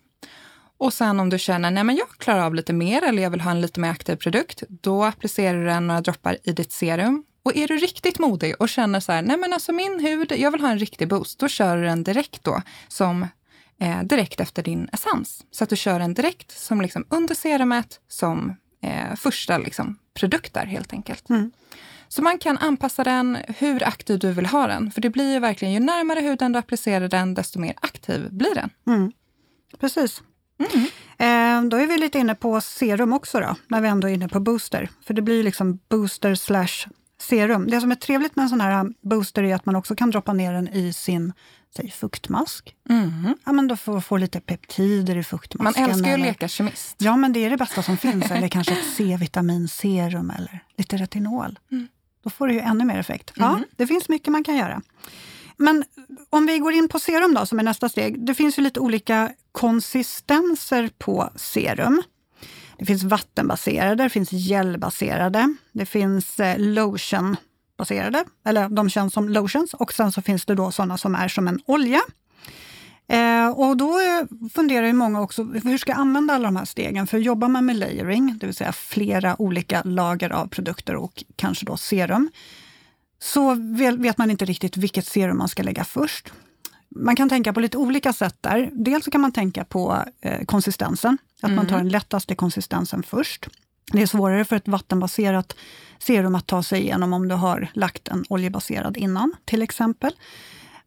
Och 0.78 0.92
sen 0.92 1.20
om 1.20 1.30
du 1.30 1.38
känner, 1.38 1.70
nej 1.70 1.84
men 1.84 1.96
jag 1.96 2.08
klarar 2.08 2.40
av 2.40 2.54
lite 2.54 2.72
mer 2.72 3.04
eller 3.04 3.22
jag 3.22 3.30
vill 3.30 3.40
ha 3.40 3.50
en 3.50 3.60
lite 3.60 3.80
mer 3.80 3.90
aktiv 3.90 4.16
produkt, 4.16 4.62
då 4.68 5.04
applicerar 5.04 5.74
du 5.74 5.80
några 5.80 6.00
droppar 6.00 6.38
i 6.44 6.52
ditt 6.52 6.72
serum 6.72 7.24
och 7.48 7.56
är 7.56 7.68
du 7.68 7.76
riktigt 7.76 8.18
modig 8.18 8.54
och 8.58 8.68
känner 8.68 9.00
så 9.00 9.12
här, 9.12 9.22
nej 9.22 9.36
men 9.36 9.52
alltså 9.52 9.72
min 9.72 10.00
hud, 10.00 10.32
jag 10.36 10.50
vill 10.50 10.60
ha 10.60 10.70
en 10.70 10.78
riktig 10.78 11.08
boost, 11.08 11.38
då 11.38 11.48
kör 11.48 11.76
du 11.76 11.82
den 11.82 12.04
direkt 12.04 12.44
då 12.44 12.62
som 12.88 13.26
eh, 13.80 14.02
direkt 14.02 14.40
efter 14.40 14.62
din 14.62 14.88
essens. 14.92 15.44
Så 15.50 15.64
att 15.64 15.70
du 15.70 15.76
kör 15.76 15.98
den 15.98 16.14
direkt 16.14 16.50
som 16.50 16.80
liksom 16.80 17.04
under 17.08 17.34
serumet 17.34 18.00
som 18.08 18.56
eh, 18.82 19.14
första 19.16 19.58
liksom, 19.58 19.98
produkt 20.14 20.54
där 20.54 20.66
helt 20.66 20.92
enkelt. 20.92 21.28
Mm. 21.28 21.50
Så 22.08 22.22
man 22.22 22.38
kan 22.38 22.58
anpassa 22.58 23.04
den 23.04 23.38
hur 23.58 23.88
aktiv 23.88 24.18
du 24.18 24.32
vill 24.32 24.46
ha 24.46 24.66
den. 24.66 24.90
För 24.90 25.00
det 25.00 25.10
blir 25.10 25.32
ju 25.32 25.38
verkligen, 25.38 25.74
ju 25.74 25.80
närmare 25.80 26.20
huden 26.20 26.52
du 26.52 26.58
applicerar 26.58 27.08
den, 27.08 27.34
desto 27.34 27.58
mer 27.58 27.74
aktiv 27.80 28.28
blir 28.30 28.54
den. 28.54 28.70
Mm. 28.86 29.12
Precis. 29.80 30.22
Mm. 30.58 30.86
Eh, 31.18 31.70
då 31.70 31.76
är 31.76 31.86
vi 31.86 31.98
lite 31.98 32.18
inne 32.18 32.34
på 32.34 32.60
serum 32.60 33.12
också 33.12 33.40
då, 33.40 33.56
när 33.68 33.80
vi 33.80 33.88
ändå 33.88 34.08
är 34.08 34.12
inne 34.12 34.28
på 34.28 34.40
booster. 34.40 34.90
För 35.06 35.14
det 35.14 35.22
blir 35.22 35.42
liksom 35.42 35.78
booster 35.88 36.34
slash 36.34 36.86
serum. 37.20 37.66
Det 37.70 37.80
som 37.80 37.90
är 37.90 37.94
trevligt 37.94 38.36
med 38.36 38.42
en 38.42 38.48
sån 38.48 38.60
här 38.60 38.92
booster 39.00 39.42
är 39.42 39.54
att 39.54 39.66
man 39.66 39.76
också 39.76 39.96
kan 39.96 40.10
droppa 40.10 40.32
ner 40.32 40.52
den 40.52 40.68
i 40.68 40.92
sin 40.92 41.32
säg, 41.76 41.90
fuktmask. 41.90 42.74
Mm. 42.90 43.34
Ja, 43.44 43.52
men 43.52 43.68
då 43.68 43.76
får 43.76 44.00
få 44.00 44.16
lite 44.16 44.40
peptider 44.40 45.16
i 45.16 45.24
fuktmasken. 45.24 45.82
Man 45.82 45.90
älskar 45.90 46.08
ju 46.08 46.14
att 46.14 46.20
leka 46.20 46.48
kemist. 46.48 46.96
Ja, 46.98 47.16
men 47.16 47.32
det 47.32 47.44
är 47.44 47.50
det 47.50 47.56
bästa 47.56 47.82
som 47.82 47.96
finns. 47.96 48.30
Eller 48.30 48.48
kanske 48.48 48.72
ett 48.72 48.94
C-vitaminserum 48.96 50.30
eller 50.30 50.60
lite 50.76 50.96
retinol. 50.96 51.58
Mm. 51.70 51.88
Då 52.22 52.30
får 52.30 52.46
du 52.46 52.54
ju 52.54 52.60
ännu 52.60 52.84
mer 52.84 52.98
effekt. 52.98 53.32
Ja, 53.34 53.48
mm. 53.48 53.64
det 53.76 53.86
finns 53.86 54.08
mycket 54.08 54.32
man 54.32 54.44
kan 54.44 54.56
göra. 54.56 54.82
Men 55.56 55.84
om 56.30 56.46
vi 56.46 56.58
går 56.58 56.72
in 56.72 56.88
på 56.88 56.98
serum 56.98 57.34
då, 57.34 57.46
som 57.46 57.58
är 57.58 57.62
nästa 57.62 57.88
steg. 57.88 58.26
Det 58.26 58.34
finns 58.34 58.58
ju 58.58 58.62
lite 58.62 58.80
olika 58.80 59.32
konsistenser 59.52 60.90
på 60.98 61.30
serum. 61.36 62.02
Det 62.78 62.84
finns 62.84 63.02
vattenbaserade, 63.02 64.02
det 64.02 64.10
finns 64.10 64.32
gelbaserade, 64.32 65.54
det 65.72 65.86
finns 65.86 66.40
eh, 66.40 66.58
lotionbaserade, 66.58 68.24
eller 68.44 68.68
de 68.68 68.90
känns 68.90 69.14
som 69.14 69.28
lotions. 69.28 69.74
Och 69.74 69.92
sen 69.92 70.12
så 70.12 70.22
finns 70.22 70.44
det 70.44 70.54
då 70.54 70.70
sådana 70.70 70.98
som 70.98 71.14
är 71.14 71.28
som 71.28 71.48
en 71.48 71.60
olja. 71.66 72.00
Eh, 73.08 73.48
och 73.48 73.76
då 73.76 73.98
eh, 73.98 74.48
funderar 74.54 74.86
ju 74.86 74.92
många 74.92 75.20
också, 75.20 75.44
hur 75.44 75.78
ska 75.78 75.92
jag 75.92 75.98
använda 75.98 76.34
alla 76.34 76.48
de 76.48 76.56
här 76.56 76.64
stegen? 76.64 77.06
För 77.06 77.18
jobbar 77.18 77.48
man 77.48 77.66
med 77.66 77.76
layering, 77.76 78.38
det 78.38 78.46
vill 78.46 78.54
säga 78.54 78.72
flera 78.72 79.42
olika 79.42 79.82
lager 79.84 80.30
av 80.30 80.46
produkter 80.46 80.96
och 80.96 81.24
kanske 81.36 81.66
då 81.66 81.76
serum, 81.76 82.30
så 83.22 83.54
vet 83.98 84.18
man 84.18 84.30
inte 84.30 84.44
riktigt 84.44 84.76
vilket 84.76 85.06
serum 85.06 85.38
man 85.38 85.48
ska 85.48 85.62
lägga 85.62 85.84
först. 85.84 86.32
Man 86.96 87.16
kan 87.16 87.28
tänka 87.28 87.52
på 87.52 87.60
lite 87.60 87.78
olika 87.78 88.12
sätt 88.12 88.36
där. 88.40 88.70
Dels 88.72 89.06
kan 89.06 89.20
man 89.20 89.32
tänka 89.32 89.64
på 89.64 90.04
eh, 90.20 90.44
konsistensen, 90.44 91.18
att 91.36 91.44
mm. 91.44 91.56
man 91.56 91.66
tar 91.66 91.76
den 91.76 91.88
lättaste 91.88 92.34
konsistensen 92.34 93.02
först. 93.02 93.48
Det 93.92 94.02
är 94.02 94.06
svårare 94.06 94.44
för 94.44 94.56
ett 94.56 94.68
vattenbaserat 94.68 95.56
serum 95.98 96.34
att 96.34 96.46
ta 96.46 96.62
sig 96.62 96.80
igenom 96.80 97.12
om 97.12 97.28
du 97.28 97.34
har 97.34 97.68
lagt 97.72 98.08
en 98.08 98.24
oljebaserad 98.28 98.96
innan, 98.96 99.32
till 99.44 99.62
exempel. 99.62 100.12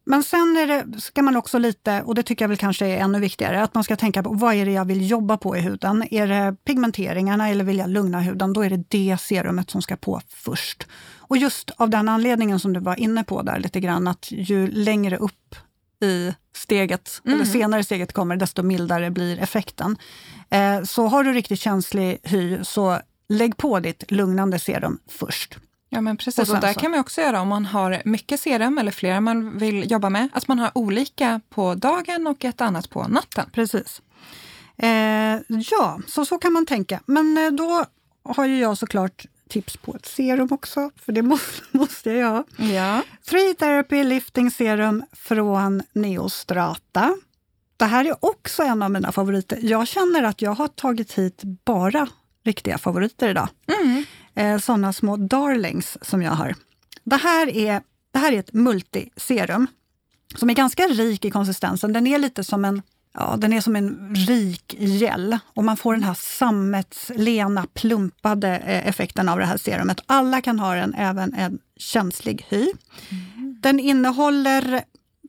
Men 0.04 0.22
sen 0.22 0.54
det, 0.54 1.00
ska 1.00 1.22
man 1.22 1.36
också 1.36 1.58
lite, 1.58 2.02
och 2.02 2.14
det 2.14 2.22
tycker 2.22 2.44
jag 2.44 2.48
väl 2.48 2.58
kanske 2.58 2.86
är 2.86 2.96
ännu 2.98 3.20
viktigare, 3.20 3.62
att 3.62 3.74
man 3.74 3.84
ska 3.84 3.96
tänka 3.96 4.22
på 4.22 4.32
vad 4.32 4.54
är 4.54 4.66
det 4.66 4.72
jag 4.72 4.84
vill 4.84 5.10
jobba 5.10 5.36
på 5.36 5.56
i 5.56 5.60
huden? 5.60 6.04
Är 6.10 6.26
det 6.26 6.56
pigmenteringarna 6.64 7.48
eller 7.48 7.64
vill 7.64 7.78
jag 7.78 7.90
lugna 7.90 8.20
huden? 8.20 8.52
Då 8.52 8.64
är 8.64 8.70
det 8.70 8.84
det 8.88 9.16
serumet 9.20 9.70
som 9.70 9.82
ska 9.82 9.96
på 9.96 10.20
först. 10.28 10.86
Och 11.18 11.36
just 11.36 11.70
av 11.76 11.90
den 11.90 12.08
anledningen 12.08 12.60
som 12.60 12.72
du 12.72 12.80
var 12.80 13.00
inne 13.00 13.24
på 13.24 13.42
där 13.42 13.58
lite 13.58 13.80
grann, 13.80 14.08
att 14.08 14.28
ju 14.30 14.66
längre 14.66 15.16
upp 15.16 15.56
i 16.02 16.34
steget, 16.56 17.20
mm. 17.24 17.34
eller 17.34 17.44
senare 17.44 17.84
steget 17.84 18.12
kommer, 18.12 18.36
desto 18.36 18.62
mildare 18.62 19.10
blir 19.10 19.38
effekten. 19.38 19.96
Eh, 20.50 20.82
så 20.82 21.06
har 21.06 21.24
du 21.24 21.32
riktigt 21.32 21.60
känslig 21.60 22.18
hy, 22.22 22.58
så 22.64 22.98
lägg 23.28 23.56
på 23.56 23.80
ditt 23.80 24.10
lugnande 24.10 24.58
serum 24.58 24.98
först. 25.08 25.58
Ja 25.88 26.00
men 26.00 26.16
precis, 26.16 26.48
och, 26.48 26.54
och 26.54 26.60
där 26.60 26.72
så. 26.72 26.80
kan 26.80 26.90
man 26.90 27.00
också 27.00 27.20
göra 27.20 27.40
om 27.40 27.48
man 27.48 27.66
har 27.66 28.02
mycket 28.04 28.40
serum 28.40 28.78
eller 28.78 28.92
flera 28.92 29.20
man 29.20 29.58
vill 29.58 29.90
jobba 29.90 30.10
med, 30.10 30.28
att 30.32 30.48
man 30.48 30.58
har 30.58 30.70
olika 30.74 31.40
på 31.50 31.74
dagen 31.74 32.26
och 32.26 32.44
ett 32.44 32.60
annat 32.60 32.90
på 32.90 33.08
natten. 33.08 33.50
Precis. 33.52 34.02
Eh, 34.76 35.38
ja, 35.70 36.00
så 36.06 36.24
så 36.24 36.38
kan 36.38 36.52
man 36.52 36.66
tänka. 36.66 37.00
Men 37.06 37.38
eh, 37.38 37.50
då 37.50 37.84
har 38.24 38.46
ju 38.46 38.58
jag 38.58 38.78
såklart 38.78 39.26
tips 39.52 39.76
på 39.76 39.96
ett 39.96 40.06
serum 40.06 40.48
också, 40.50 40.90
för 40.96 41.12
det 41.12 41.22
måste, 41.22 41.62
måste 41.70 42.10
jag 42.10 42.30
ha. 42.30 42.44
Ja. 42.66 43.02
Three 43.28 43.54
Therapy 43.54 44.04
Lifting 44.04 44.50
Serum 44.50 45.04
från 45.12 45.82
Neostrata. 45.92 47.16
Det 47.76 47.84
här 47.84 48.04
är 48.04 48.24
också 48.24 48.62
en 48.62 48.82
av 48.82 48.90
mina 48.90 49.12
favoriter. 49.12 49.58
Jag 49.62 49.88
känner 49.88 50.22
att 50.22 50.42
jag 50.42 50.50
har 50.50 50.68
tagit 50.68 51.12
hit 51.12 51.42
bara 51.64 52.08
riktiga 52.44 52.78
favoriter 52.78 53.28
idag. 53.28 53.48
Mm. 53.66 54.04
Eh, 54.34 54.60
sådana 54.60 54.92
små 54.92 55.16
darlings 55.16 55.98
som 56.02 56.22
jag 56.22 56.32
har. 56.32 56.54
Det 57.04 57.16
här 57.16 57.48
är, 57.48 57.82
det 58.12 58.18
här 58.18 58.32
är 58.32 58.38
ett 58.38 58.52
multiserum 58.52 59.66
som 60.34 60.50
är 60.50 60.54
ganska 60.54 60.82
rik 60.82 61.24
i 61.24 61.30
konsistensen. 61.30 61.92
Den 61.92 62.06
är 62.06 62.18
lite 62.18 62.44
som 62.44 62.64
en 62.64 62.82
Ja, 63.14 63.36
den 63.38 63.52
är 63.52 63.60
som 63.60 63.76
en 63.76 64.14
rik 64.14 64.74
gel 64.78 65.38
och 65.54 65.64
man 65.64 65.76
får 65.76 65.92
den 65.92 66.02
här 66.02 66.14
sammetslena, 66.14 67.66
plumpade 67.74 68.48
eh, 68.48 68.88
effekten 68.88 69.28
av 69.28 69.38
det 69.38 69.44
här 69.44 69.56
serumet. 69.56 70.00
Alla 70.06 70.40
kan 70.40 70.58
ha 70.58 70.74
den, 70.74 70.94
även 70.94 71.34
en 71.34 71.58
känslig 71.76 72.46
hy. 72.48 72.72
Mm. 73.10 73.56
Den 73.60 73.80
innehåller 73.80 74.84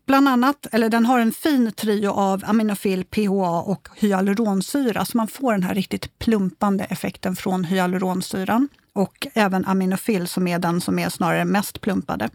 bland 0.06 0.30
annat, 0.30 0.68
eller 0.72 0.90
den 0.90 1.06
har 1.06 1.20
en 1.20 1.32
fin 1.32 1.72
trio 1.72 2.10
av 2.10 2.44
aminofil, 2.46 3.06
PHA 3.06 3.62
och 3.62 3.88
hyaluronsyra, 3.96 5.06
så 5.06 5.18
man 5.18 5.28
får 5.28 5.52
den 5.52 5.64
här 5.64 5.76
riktigt 5.76 6.20
plumpande 6.20 6.84
effekten 6.84 7.36
från 7.36 7.64
hyaluronsyran 7.64 8.70
och 8.94 9.28
även 9.34 9.66
aminofil 9.66 10.28
som 10.28 10.48
är 10.48 10.60
den 10.60 10.82
som 10.82 11.00
är 11.00 11.10
snarare 11.10 11.46
mest 11.46 11.82
plumpade. 11.82 12.30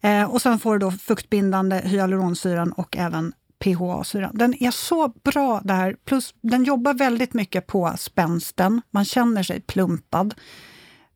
Eh, 0.00 0.24
och 0.24 0.42
sen 0.42 0.58
får 0.58 0.72
du 0.72 0.78
då 0.78 0.90
fuktbindande 0.90 1.80
hyaluronsyran 1.84 2.72
och 2.72 2.96
även 2.96 3.32
PHA-syran. 3.58 4.30
Den 4.34 4.62
är 4.62 4.70
så 4.70 5.08
bra 5.08 5.60
där, 5.64 5.96
plus 6.04 6.34
den 6.40 6.64
jobbar 6.64 6.94
väldigt 6.94 7.34
mycket 7.34 7.66
på 7.66 7.94
spänsten. 7.98 8.82
Man 8.90 9.04
känner 9.04 9.42
sig 9.42 9.60
plumpad. 9.60 10.34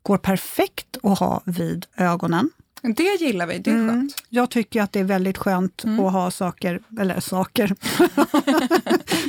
Går 0.02 0.18
perfekt 0.18 0.96
att 1.02 1.18
ha 1.18 1.42
vid 1.44 1.86
ögonen. 1.96 2.50
Det 2.82 3.20
gillar 3.20 3.46
vi, 3.46 3.58
det 3.58 3.70
är 3.70 3.74
mm. 3.74 3.88
skönt. 3.88 4.14
Jag 4.28 4.50
tycker 4.50 4.82
att 4.82 4.92
det 4.92 5.00
är 5.00 5.04
väldigt 5.04 5.38
skönt 5.38 5.84
mm. 5.84 6.00
att 6.00 6.12
ha 6.12 6.30
saker, 6.30 6.80
eller 7.00 7.20
saker, 7.20 7.74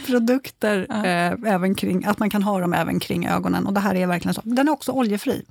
produkter, 0.08 0.86
ja. 0.89 1.05
eh, 1.05 1.53
även 1.53 1.75
kring, 1.75 2.05
att 2.05 2.20
man 2.20 2.29
kan 2.29 2.43
ha 2.43 2.60
dem 2.60 2.74
även 2.74 3.00
kring 3.00 3.27
ögonen. 3.27 3.67
Och 3.67 3.74
det 3.74 3.79
här 3.79 3.96
är 3.96 4.08
verkligen 4.08 4.34
så. 4.34 4.41
Den 4.43 4.67
är 4.67 4.72
också 4.72 4.91
oljefri. 4.91 5.46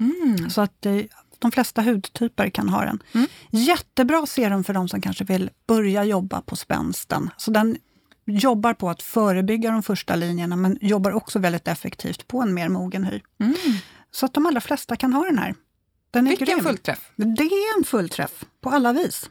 Mm. 0.00 0.50
Så 0.50 0.60
att 0.60 0.86
eh, 0.86 1.00
de 1.40 1.52
flesta 1.52 1.82
hudtyper 1.82 2.50
kan 2.50 2.68
ha 2.68 2.84
den. 2.84 3.02
Mm. 3.14 3.26
Jättebra 3.50 4.26
serum 4.26 4.64
för 4.64 4.74
de 4.74 4.88
som 4.88 5.00
kanske 5.00 5.24
vill 5.24 5.50
börja 5.66 6.04
jobba 6.04 6.40
på 6.40 6.56
spänsten. 6.56 7.30
Så 7.36 7.50
den 7.50 7.76
jobbar 8.26 8.74
på 8.74 8.90
att 8.90 9.02
förebygga 9.02 9.70
de 9.70 9.82
första 9.82 10.16
linjerna, 10.16 10.56
men 10.56 10.78
jobbar 10.80 11.12
också 11.12 11.38
väldigt 11.38 11.68
effektivt 11.68 12.28
på 12.28 12.40
en 12.42 12.54
mer 12.54 12.68
mogen 12.68 13.04
hy. 13.04 13.20
Mm. 13.40 13.54
Så 14.10 14.26
att 14.26 14.34
de 14.34 14.46
allra 14.46 14.60
flesta 14.60 14.96
kan 14.96 15.12
ha 15.12 15.24
den 15.24 15.38
här. 15.38 15.54
Den 16.10 16.26
är 16.26 16.30
Vilken 16.30 16.46
grym. 16.46 16.64
fullträff! 16.64 17.10
Det 17.16 17.44
är 17.44 17.78
en 17.78 17.84
fullträff 17.84 18.44
på 18.60 18.70
alla 18.70 18.92
vis. 18.92 19.30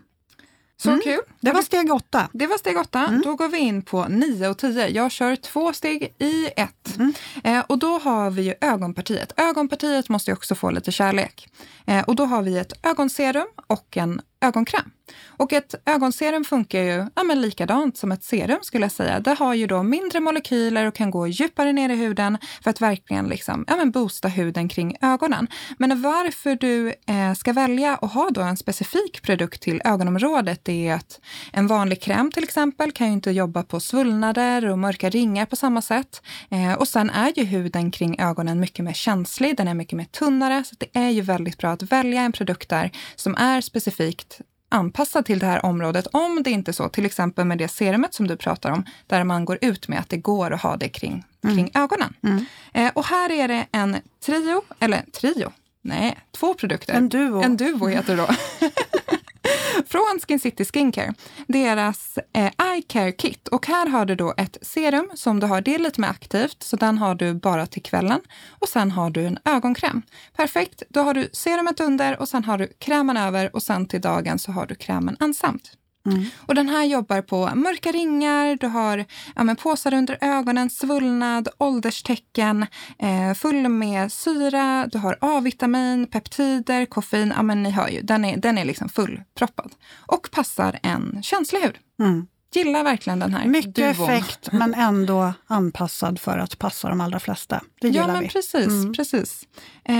Så 0.78 0.90
mm. 0.90 1.02
kul! 1.02 1.22
Det 1.40 1.52
var 1.52 1.62
steg 1.62 1.94
åtta. 1.94 2.30
Det 2.34 2.48
var 2.48 2.58
steg 2.58 2.78
åtta. 2.78 3.08
Mm. 3.08 3.22
Då 3.22 3.36
går 3.36 3.48
vi 3.48 3.58
in 3.58 3.82
på 3.82 4.06
nio 4.08 4.48
och 4.48 4.58
tio. 4.58 4.88
Jag 4.88 5.12
kör 5.12 5.36
två 5.36 5.74
steg 5.74 6.14
i 6.18 6.50
ett. 6.56 6.98
Mm. 6.98 7.14
Eh, 7.44 7.60
och 7.60 7.80
då 7.80 7.98
har 7.98 8.32
vi 8.32 8.42
ju 8.42 8.54
ögonpartiet. 8.62 9.34
Ögonpartiet 9.38 10.10
måste 10.10 10.32
ju 10.32 10.36
också 10.36 10.56
få 10.56 10.72
lite 10.72 10.92
kärlek. 10.92 11.50
Eh, 11.88 12.04
och 12.04 12.16
då 12.16 12.26
har 12.26 12.42
vi 12.42 12.58
ett 12.58 12.86
ögonserum 12.86 13.48
och 13.68 13.98
en 13.98 14.22
ögonkräm. 14.46 14.92
Och 15.38 15.54
ett 15.54 15.76
ögonserum 15.86 16.44
funkar 16.44 16.80
ju 16.80 17.06
ja, 17.16 17.24
men 17.24 17.42
likadant 17.42 17.98
som 17.98 18.12
ett 18.12 18.24
serum 18.24 18.60
skulle 18.62 18.86
jag 18.86 18.92
säga. 18.92 19.20
Det 19.20 19.34
har 19.34 19.54
ju 19.54 19.68
då 19.68 19.84
mindre 19.84 20.20
molekyler 20.20 20.86
och 20.86 20.96
kan 20.96 21.12
gå 21.12 21.28
djupare 21.28 21.74
ner 21.74 21.90
i 21.90 21.96
huden 21.96 22.38
för 22.64 22.70
att 22.70 22.82
verkligen 22.82 23.28
liksom, 23.28 23.66
ja, 23.68 23.76
men 23.76 23.92
boosta 23.92 24.28
huden 24.28 24.70
kring 24.70 24.96
ögonen. 25.02 25.48
Men 25.78 26.02
varför 26.02 26.56
du 26.56 26.88
eh, 26.90 27.34
ska 27.38 27.54
välja 27.54 27.96
att 27.96 28.14
ha 28.14 28.30
då 28.30 28.42
en 28.42 28.58
specifik 28.58 29.22
produkt 29.22 29.62
till 29.62 29.82
ögonområdet 29.86 30.70
är 30.70 30.94
att 30.94 31.20
en 31.54 31.68
vanlig 31.68 32.02
kräm 32.02 32.32
till 32.32 32.44
exempel 32.44 32.92
kan 32.92 33.08
ju 33.08 33.14
inte 33.14 33.32
jobba 33.32 33.64
på 33.64 33.80
svullnader 33.80 34.66
och 34.66 34.80
mörka 34.80 35.10
ringar 35.10 35.46
på 35.46 35.56
samma 35.56 35.82
sätt. 35.82 36.22
Eh, 36.50 36.74
och 36.74 36.88
sen 36.88 37.10
är 37.10 37.34
ju 37.36 37.44
huden 37.44 37.92
kring 37.92 38.20
ögonen 38.20 38.60
mycket 38.60 38.86
mer 38.86 38.94
känslig, 38.94 39.58
den 39.58 39.68
är 39.68 39.74
mycket 39.74 39.98
mer 39.98 40.06
tunnare, 40.06 40.64
så 40.64 40.76
det 40.80 41.00
är 41.00 41.10
ju 41.10 41.22
väldigt 41.22 41.58
bra 41.58 41.72
att 41.72 41.84
välja 41.84 42.22
en 42.22 42.32
produkt 42.32 42.70
där 42.70 42.92
som 43.16 43.36
är 43.36 43.62
specifikt 43.62 44.35
anpassad 44.76 45.26
till 45.26 45.40
det 45.40 45.46
här 45.46 45.66
området 45.66 46.08
om 46.12 46.44
det 46.44 46.52
inte 46.52 46.72
är 46.72 46.74
så, 46.74 46.90
till 46.90 47.06
exempel 47.06 47.46
med 47.46 47.58
det 47.58 47.68
serumet 47.68 48.14
som 48.14 48.28
du 48.28 48.38
pratar 48.38 48.72
om, 48.72 48.86
där 49.08 49.24
man 49.24 49.46
går 49.46 49.58
ut 49.62 49.88
med 49.88 50.00
att 50.00 50.10
det 50.10 50.18
går 50.18 50.52
att 50.52 50.62
ha 50.62 50.78
det 50.78 50.90
kring, 50.90 51.24
mm. 51.44 51.56
kring 51.56 51.72
ögonen. 51.74 52.14
Mm. 52.24 52.46
Eh, 52.74 52.92
och 52.96 53.06
här 53.06 53.32
är 53.32 53.48
det 53.48 53.66
en 53.72 53.98
trio, 54.26 54.62
eller 54.80 55.02
trio, 55.02 55.52
nej, 55.82 56.18
två 56.32 56.54
produkter. 56.54 56.94
En 56.94 57.10
duo. 57.10 57.42
En 57.42 57.58
duo 57.58 57.88
heter 57.88 58.16
det 58.16 58.22
då. 58.22 58.28
Från 59.88 60.20
Skin 60.28 60.40
City 60.40 60.66
Skincare, 60.66 61.14
deras 61.48 62.18
eh, 62.34 62.52
Eye 62.72 62.82
Care 62.88 63.12
Kit. 63.12 63.48
Och 63.48 63.68
här 63.68 63.88
har 63.90 64.06
du 64.06 64.16
då 64.16 64.34
ett 64.38 64.58
serum 64.62 65.10
som 65.16 65.40
du 65.40 65.48
har, 65.48 65.62
det 65.62 65.76
är 65.76 65.80
lite 65.80 66.02
mer 66.02 66.08
aktivt, 66.08 66.64
så 66.64 66.76
den 66.76 66.98
har 66.98 67.16
du 67.16 67.34
bara 67.34 67.66
till 67.66 67.84
kvällen. 67.84 68.22
Och 68.60 68.70
sen 68.70 68.92
har 68.92 69.10
du 69.10 69.26
en 69.26 69.40
ögonkräm. 69.46 70.02
Perfekt, 70.36 70.84
då 70.90 71.02
har 71.02 71.14
du 71.14 71.30
serumet 71.34 71.80
under 71.80 72.20
och 72.20 72.30
sen 72.30 72.44
har 72.44 72.58
du 72.58 72.68
krämen 72.80 73.18
över 73.18 73.56
och 73.56 73.64
sen 73.64 73.86
till 73.86 74.02
dagen 74.02 74.40
så 74.40 74.52
har 74.52 74.66
du 74.66 74.76
krämen 74.76 75.18
ensamt. 75.20 75.72
Mm. 76.06 76.26
Och 76.36 76.56
den 76.56 76.70
här 76.70 76.84
jobbar 76.84 77.22
på 77.22 77.50
mörka 77.56 77.92
ringar, 77.92 78.58
du 78.60 78.68
har 78.68 79.06
ja, 79.36 79.56
påsar 79.60 79.94
under 79.94 80.18
ögonen, 80.22 80.70
svullnad, 80.70 81.48
ålderstecken, 81.58 82.66
eh, 83.00 83.34
full 83.36 83.70
med 83.70 84.12
syra, 84.12 84.88
du 84.92 84.98
har 84.98 85.18
A-vitamin, 85.22 86.08
peptider, 86.08 86.86
koffein. 86.86 87.34
Ja, 87.36 87.44
men 87.44 87.64
ni 87.64 87.70
hör 87.70 87.88
ju, 87.88 88.02
den 88.02 88.26
är, 88.26 88.38
den 88.38 88.58
är 88.58 88.66
liksom 88.66 88.90
fullproppad. 88.90 89.72
Och 89.96 90.30
passar 90.32 90.80
en 90.84 91.24
känslig 91.24 91.60
hud. 91.60 91.78
Mm. 92.00 92.28
Gillar 92.54 92.84
verkligen 92.84 93.20
den 93.20 93.34
här 93.34 93.48
Mycket 93.48 93.76
duon. 93.76 93.90
effekt, 93.90 94.52
men 94.52 94.74
ändå 94.74 95.34
anpassad 95.48 96.20
för 96.20 96.38
att 96.38 96.60
passa 96.60 96.90
de 96.90 97.02
allra 97.02 97.20
flesta. 97.20 97.62
Det 97.82 97.88
gillar 97.88 98.08
ja, 98.08 98.14
men 98.14 98.22
vi. 98.22 98.30
Precis, 98.30 98.68
mm. 98.68 98.94
precis. 98.94 99.48
Eh, 99.84 99.96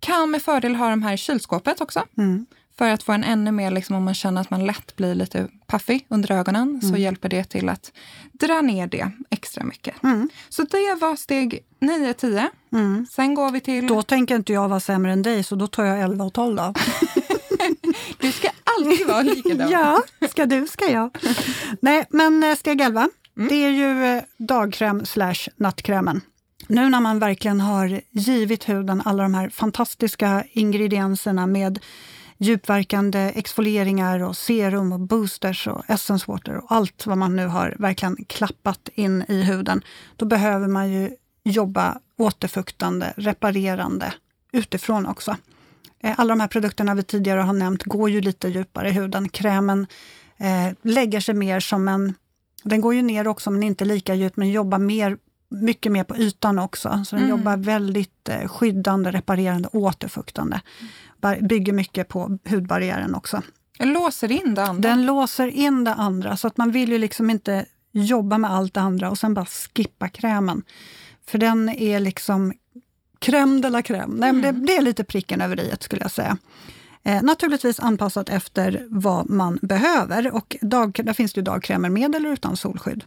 kan 0.00 0.30
med 0.30 0.42
fördel 0.42 0.74
ha 0.74 0.90
de 0.90 1.02
här 1.02 1.12
i 1.12 1.16
kylskåpet 1.16 1.80
också. 1.80 2.02
Mm. 2.18 2.46
För 2.78 2.90
att 2.90 3.02
få 3.02 3.12
en 3.12 3.24
ännu 3.24 3.52
mer, 3.52 3.70
liksom, 3.70 3.96
om 3.96 4.04
man 4.04 4.14
känner 4.14 4.40
att 4.40 4.50
man 4.50 4.66
lätt 4.66 4.96
blir 4.96 5.14
lite 5.14 5.48
paffig 5.66 6.06
under 6.08 6.32
ögonen, 6.32 6.68
mm. 6.68 6.80
så 6.80 6.96
hjälper 6.96 7.28
det 7.28 7.44
till 7.44 7.68
att 7.68 7.92
dra 8.32 8.60
ner 8.60 8.86
det 8.86 9.10
extra 9.30 9.64
mycket. 9.64 10.02
Mm. 10.02 10.28
Så 10.48 10.62
det 10.62 10.94
var 11.00 11.16
steg 11.16 11.64
9-10. 11.80 12.48
Mm. 12.72 13.06
Sen 13.10 13.34
går 13.34 13.50
vi 13.50 13.60
till... 13.60 13.86
Då 13.86 14.02
tänker 14.02 14.34
inte 14.34 14.52
jag 14.52 14.68
vara 14.68 14.80
sämre 14.80 15.12
än 15.12 15.22
dig, 15.22 15.42
så 15.42 15.54
då 15.54 15.66
tar 15.66 15.84
jag 15.84 16.00
11 16.00 16.24
och 16.24 16.32
12 16.32 16.56
då. 16.56 16.74
du 18.20 18.32
ska 18.32 18.48
alltid 18.64 19.06
vara 19.06 19.22
likadan. 19.22 19.70
ja, 19.70 20.02
ska 20.30 20.46
du 20.46 20.66
ska 20.66 20.90
jag. 20.90 21.16
Nej, 21.80 22.04
men 22.10 22.42
eh, 22.42 22.56
steg 22.56 22.80
11, 22.80 23.08
mm. 23.36 23.48
det 23.48 23.54
är 23.54 23.70
ju 23.70 24.04
eh, 24.04 24.22
dagkräm 24.38 25.06
slash 25.06 25.48
nattkrämen. 25.56 26.20
Nu 26.68 26.88
när 26.88 27.00
man 27.00 27.18
verkligen 27.18 27.60
har 27.60 28.00
givit 28.10 28.68
huden 28.68 29.02
alla 29.04 29.22
de 29.22 29.34
här 29.34 29.48
fantastiska 29.48 30.44
ingredienserna 30.52 31.46
med 31.46 31.78
djupverkande 32.38 33.32
exfolieringar 33.34 34.22
och 34.22 34.36
serum 34.36 34.92
och 34.92 35.00
boosters 35.00 35.66
och 35.66 35.82
essence 35.88 36.24
water 36.28 36.56
och 36.56 36.72
allt 36.72 37.06
vad 37.06 37.18
man 37.18 37.36
nu 37.36 37.46
har 37.46 37.76
verkligen 37.78 38.16
klappat 38.28 38.88
in 38.94 39.24
i 39.28 39.42
huden. 39.42 39.82
Då 40.16 40.24
behöver 40.24 40.68
man 40.68 40.92
ju 40.92 41.10
jobba 41.44 41.98
återfuktande, 42.16 43.14
reparerande 43.16 44.14
utifrån 44.52 45.06
också. 45.06 45.36
Eh, 46.02 46.20
alla 46.20 46.28
de 46.28 46.40
här 46.40 46.48
produkterna 46.48 46.94
vi 46.94 47.02
tidigare 47.02 47.40
har 47.40 47.52
nämnt 47.52 47.84
går 47.84 48.10
ju 48.10 48.20
lite 48.20 48.48
djupare 48.48 48.88
i 48.88 48.92
huden. 48.92 49.28
Krämen 49.28 49.86
eh, 50.36 50.76
lägger 50.82 51.20
sig 51.20 51.34
mer 51.34 51.60
som 51.60 51.88
en... 51.88 52.14
Den 52.62 52.80
går 52.80 52.94
ju 52.94 53.02
ner 53.02 53.28
också, 53.28 53.50
men 53.50 53.62
inte 53.62 53.84
lika 53.84 54.14
djupt, 54.14 54.36
men 54.36 54.50
jobbar 54.50 54.78
mer, 54.78 55.18
mycket 55.48 55.92
mer 55.92 56.04
på 56.04 56.16
ytan 56.16 56.58
också. 56.58 57.04
Så 57.06 57.16
den 57.16 57.24
mm. 57.24 57.38
jobbar 57.38 57.56
väldigt 57.56 58.28
eh, 58.28 58.48
skyddande, 58.48 59.10
reparerande, 59.10 59.68
återfuktande 59.72 60.60
bygger 61.40 61.72
mycket 61.72 62.08
på 62.08 62.38
hudbarriären 62.48 63.14
också. 63.14 63.42
Den 63.78 63.92
låser 63.92 64.32
in 64.32 64.54
det 64.54 64.64
andra? 64.64 64.88
Den 64.88 65.06
låser 65.06 65.48
in 65.48 65.84
det 65.84 65.94
andra, 65.94 66.36
så 66.36 66.46
att 66.46 66.56
man 66.56 66.70
vill 66.70 66.92
ju 66.92 66.98
liksom 66.98 67.30
inte 67.30 67.66
jobba 67.92 68.38
med 68.38 68.52
allt 68.52 68.74
det 68.74 68.80
andra 68.80 69.10
och 69.10 69.18
sen 69.18 69.34
bara 69.34 69.46
skippa 69.46 70.08
krämen. 70.08 70.62
För 71.26 71.38
den 71.38 71.68
är 71.68 72.00
liksom 72.00 72.52
crème 73.20 73.62
de 73.62 73.70
la 73.70 73.82
crème. 73.82 74.14
Nej, 74.18 74.30
mm. 74.30 74.42
det, 74.42 74.66
det, 74.66 74.76
är 74.76 74.82
lite 74.82 75.04
pricken 75.04 75.40
över 75.40 75.60
i 75.60 75.74
skulle 75.80 76.02
jag 76.02 76.10
säga. 76.10 76.36
Eh, 77.02 77.22
naturligtvis 77.22 77.80
anpassat 77.80 78.28
efter 78.28 78.86
vad 78.88 79.30
man 79.30 79.58
behöver. 79.62 80.34
Och 80.34 80.56
dag, 80.60 81.00
där 81.04 81.12
finns 81.12 81.32
det 81.32 81.38
ju 81.38 81.44
dagkrämer 81.44 81.90
med 81.90 82.14
eller 82.14 82.32
utan 82.32 82.56
solskydd. 82.56 83.04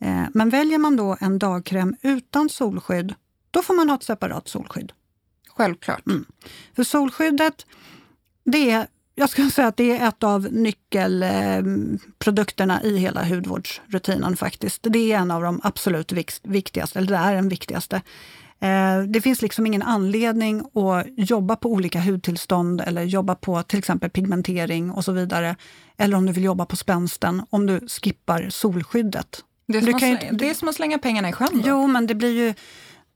Eh, 0.00 0.24
men 0.34 0.50
väljer 0.50 0.78
man 0.78 0.96
då 0.96 1.16
en 1.20 1.38
dagkräm 1.38 1.96
utan 2.02 2.48
solskydd, 2.48 3.14
då 3.50 3.62
får 3.62 3.74
man 3.74 3.88
ha 3.88 3.96
ett 3.96 4.02
separat 4.02 4.48
solskydd. 4.48 4.92
Självklart. 5.48 6.06
Mm. 6.06 6.24
För 6.76 6.84
solskyddet, 6.84 7.66
det 8.44 8.70
är, 8.70 8.86
jag 9.14 9.30
skulle 9.30 9.50
säga 9.50 9.68
att 9.68 9.76
det 9.76 9.98
är 9.98 10.08
ett 10.08 10.22
av 10.22 10.52
nyckelprodukterna 10.52 12.82
i 12.82 12.98
hela 12.98 13.24
hudvårdsrutinen 13.24 14.36
faktiskt. 14.36 14.82
Det 14.82 15.12
är 15.12 15.18
en 15.18 15.30
av 15.30 15.42
de 15.42 15.60
absolut 15.62 16.12
viktigaste, 16.42 16.98
eller 16.98 17.08
det 17.08 17.16
är 17.16 17.34
den 17.34 17.48
viktigaste. 17.48 18.02
Eh, 18.60 19.02
det 19.02 19.20
finns 19.20 19.42
liksom 19.42 19.66
ingen 19.66 19.82
anledning 19.82 20.60
att 20.60 21.30
jobba 21.30 21.56
på 21.56 21.72
olika 21.72 22.00
hudtillstånd 22.00 22.80
eller 22.80 23.02
jobba 23.02 23.34
på 23.34 23.62
till 23.62 23.78
exempel 23.78 24.10
pigmentering 24.10 24.90
och 24.90 25.04
så 25.04 25.12
vidare. 25.12 25.56
Eller 25.96 26.16
om 26.16 26.26
du 26.26 26.32
vill 26.32 26.44
jobba 26.44 26.66
på 26.66 26.76
spänsten, 26.76 27.42
om 27.50 27.66
du 27.66 27.80
skippar 27.88 28.46
solskyddet. 28.50 29.44
Det 29.68 29.78
är 29.78 29.82
som, 29.82 29.94
att, 29.94 30.00
slänga, 30.00 30.32
det 30.32 30.50
är 30.50 30.54
som 30.54 30.68
att 30.68 30.74
slänga 30.74 30.98
pengarna 30.98 31.28
i 31.28 31.32
sjön? 31.32 31.48
Då. 31.52 31.62
Jo, 31.64 31.86
men 31.86 32.06
det 32.06 32.14
blir 32.14 32.32
ju 32.32 32.54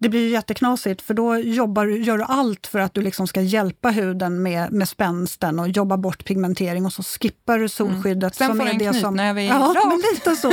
det 0.03 0.09
blir 0.09 0.21
ju 0.21 0.29
jätteknasigt 0.29 1.03
för 1.03 1.15
då 1.15 1.37
jobbar, 1.37 1.87
gör 1.87 2.19
du 2.19 2.25
allt 2.25 2.67
för 2.67 2.79
att 2.79 2.95
du 2.95 3.03
liksom 3.03 3.27
ska 3.27 3.41
hjälpa 3.41 3.91
huden 3.91 4.43
med, 4.43 4.73
med 4.73 4.89
spänsten 4.89 5.59
och 5.59 5.69
jobba 5.69 5.97
bort 5.97 6.25
pigmentering 6.25 6.87
och 6.87 6.93
så 6.93 7.03
skippar 7.03 7.59
du 7.59 7.69
solskyddet. 7.69 8.41
Mm. 8.41 8.49
Sen 8.49 8.49
som 8.49 8.59
får 8.59 8.67
är 8.67 8.71
en 8.71 8.79
det 8.79 9.01
som, 9.01 9.17
när 9.17 9.35
vi 9.35 9.47
Ja, 9.47 9.75
men 9.85 9.99
lite 10.15 10.37
så. 10.37 10.51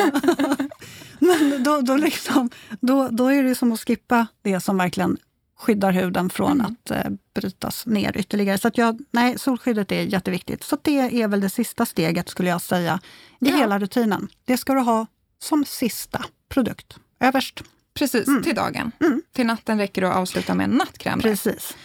men 1.20 1.64
då, 1.64 1.82
då, 1.82 1.96
liksom, 1.96 2.50
då, 2.82 3.08
då 3.12 3.28
är 3.28 3.44
det 3.44 3.56
som 3.56 3.72
att 3.72 3.80
skippa 3.80 4.28
det 4.42 4.60
som 4.60 4.78
verkligen 4.78 5.18
skyddar 5.60 5.92
huden 5.92 6.30
från 6.30 6.52
mm. 6.52 6.66
att 6.66 6.92
eh, 6.92 7.12
brytas 7.36 7.86
ner 7.86 8.18
ytterligare. 8.18 8.58
Så 8.58 8.68
att 8.68 8.78
jag, 8.78 9.00
nej, 9.12 9.40
solskyddet 9.40 9.92
är 9.92 10.02
jätteviktigt. 10.02 10.64
Så 10.64 10.78
det 10.82 11.22
är 11.22 11.28
väl 11.28 11.42
det 11.42 11.50
sista 11.50 11.86
steget 11.86 12.30
skulle 12.30 12.50
jag 12.50 12.62
säga 12.62 13.00
i 13.42 13.50
ja. 13.50 13.56
hela 13.56 13.80
rutinen. 13.80 14.28
Det 14.46 14.58
ska 14.58 14.74
du 14.74 14.80
ha 14.80 15.08
som 15.40 15.66
sista 15.66 16.26
produkt, 16.50 16.98
överst. 17.20 17.64
Precis, 17.94 18.28
mm. 18.28 18.44
till 18.44 18.56
dagen. 18.56 18.92
Mm. 19.00 19.22
Till 19.34 19.46
natten 19.46 19.78
räcker 19.78 20.02
det 20.02 20.10
att 20.10 20.16
avsluta 20.16 20.56
med 20.56 20.64
en 20.64 20.78
nattkräm. 20.78 21.20
Precis. 21.20 21.76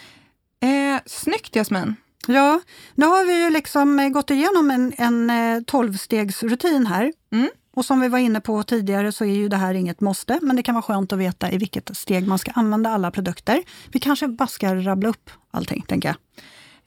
Eh, 0.59 1.01
snyggt 1.05 1.55
Jasmin! 1.55 1.95
Ja, 2.27 2.61
nu 2.95 3.05
har 3.05 3.25
vi 3.25 3.43
ju 3.43 3.49
liksom 3.49 4.11
gått 4.13 4.31
igenom 4.31 4.71
en, 4.71 4.93
en 4.97 5.31
12-stegsrutin 5.65 6.87
här. 6.87 7.13
Mm. 7.31 7.49
Och 7.75 7.85
som 7.85 7.99
vi 7.99 8.07
var 8.07 8.19
inne 8.19 8.41
på 8.41 8.63
tidigare 8.63 9.11
så 9.11 9.25
är 9.25 9.35
ju 9.35 9.49
det 9.49 9.57
här 9.57 9.73
inget 9.73 10.01
måste, 10.01 10.39
men 10.41 10.55
det 10.55 10.63
kan 10.63 10.75
vara 10.75 10.81
skönt 10.81 11.13
att 11.13 11.19
veta 11.19 11.51
i 11.51 11.57
vilket 11.57 11.97
steg 11.97 12.27
man 12.27 12.39
ska 12.39 12.51
använda 12.51 12.89
alla 12.89 13.11
produkter. 13.11 13.63
Vi 13.91 13.99
kanske 13.99 14.27
bara 14.27 14.47
ska 14.47 14.75
rabbla 14.75 15.09
upp 15.09 15.29
allting, 15.51 15.81
tänker 15.87 16.09
jag. 16.09 16.15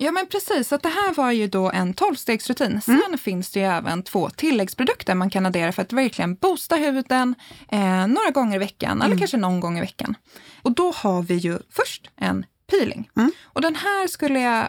Ja 0.00 0.12
men 0.12 0.26
precis, 0.26 0.72
att 0.72 0.82
det 0.82 0.88
här 0.88 1.14
var 1.14 1.30
ju 1.30 1.46
då 1.46 1.70
en 1.70 1.94
tolvstegsrutin. 1.94 2.80
Sen 2.80 3.02
mm. 3.06 3.18
finns 3.18 3.50
det 3.50 3.60
ju 3.60 3.66
även 3.66 4.02
två 4.02 4.30
tilläggsprodukter 4.30 5.14
man 5.14 5.30
kan 5.30 5.46
addera 5.46 5.72
för 5.72 5.82
att 5.82 5.92
verkligen 5.92 6.34
boosta 6.34 6.76
huden 6.76 7.34
eh, 7.68 8.06
några 8.06 8.30
gånger 8.30 8.56
i 8.56 8.58
veckan, 8.58 8.90
mm. 8.90 9.02
eller 9.06 9.18
kanske 9.18 9.36
någon 9.36 9.60
gång 9.60 9.78
i 9.78 9.80
veckan. 9.80 10.14
Och 10.62 10.72
då 10.72 10.92
har 10.92 11.22
vi 11.22 11.34
ju 11.34 11.58
först 11.70 12.10
en 12.16 12.46
peeling. 12.70 13.10
Mm. 13.16 13.32
Och 13.44 13.60
den 13.60 13.74
här 13.74 14.06
skulle 14.06 14.40
jag 14.40 14.68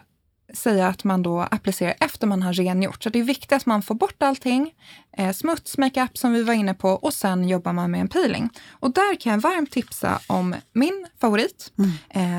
säga 0.54 0.88
att 0.88 1.04
man 1.04 1.24
då 1.24 1.40
applicerar 1.52 1.96
efter 2.00 2.28
man 2.28 2.42
har 2.42 2.54
rengjort. 2.54 3.04
Så 3.04 3.10
det 3.10 3.20
är 3.20 3.24
viktigt 3.24 3.52
att 3.52 3.66
man 3.66 3.82
får 3.82 3.96
bort 3.96 4.24
allting, 4.24 4.74
eh, 5.18 5.32
smuts, 5.32 5.78
makeup 5.78 6.18
som 6.18 6.34
vi 6.34 6.44
var 6.44 6.54
inne 6.54 6.74
på 6.74 6.90
och 6.90 7.14
sen 7.14 7.48
jobbar 7.48 7.74
man 7.74 7.92
med 7.92 8.02
en 8.02 8.08
peeling. 8.08 8.50
Och 8.70 8.94
där 8.94 9.16
kan 9.16 9.32
jag 9.32 9.40
varmt 9.40 9.72
tipsa 9.72 10.20
om 10.28 10.56
min 10.74 11.08
favorit, 11.22 11.72
mm. 11.78 11.92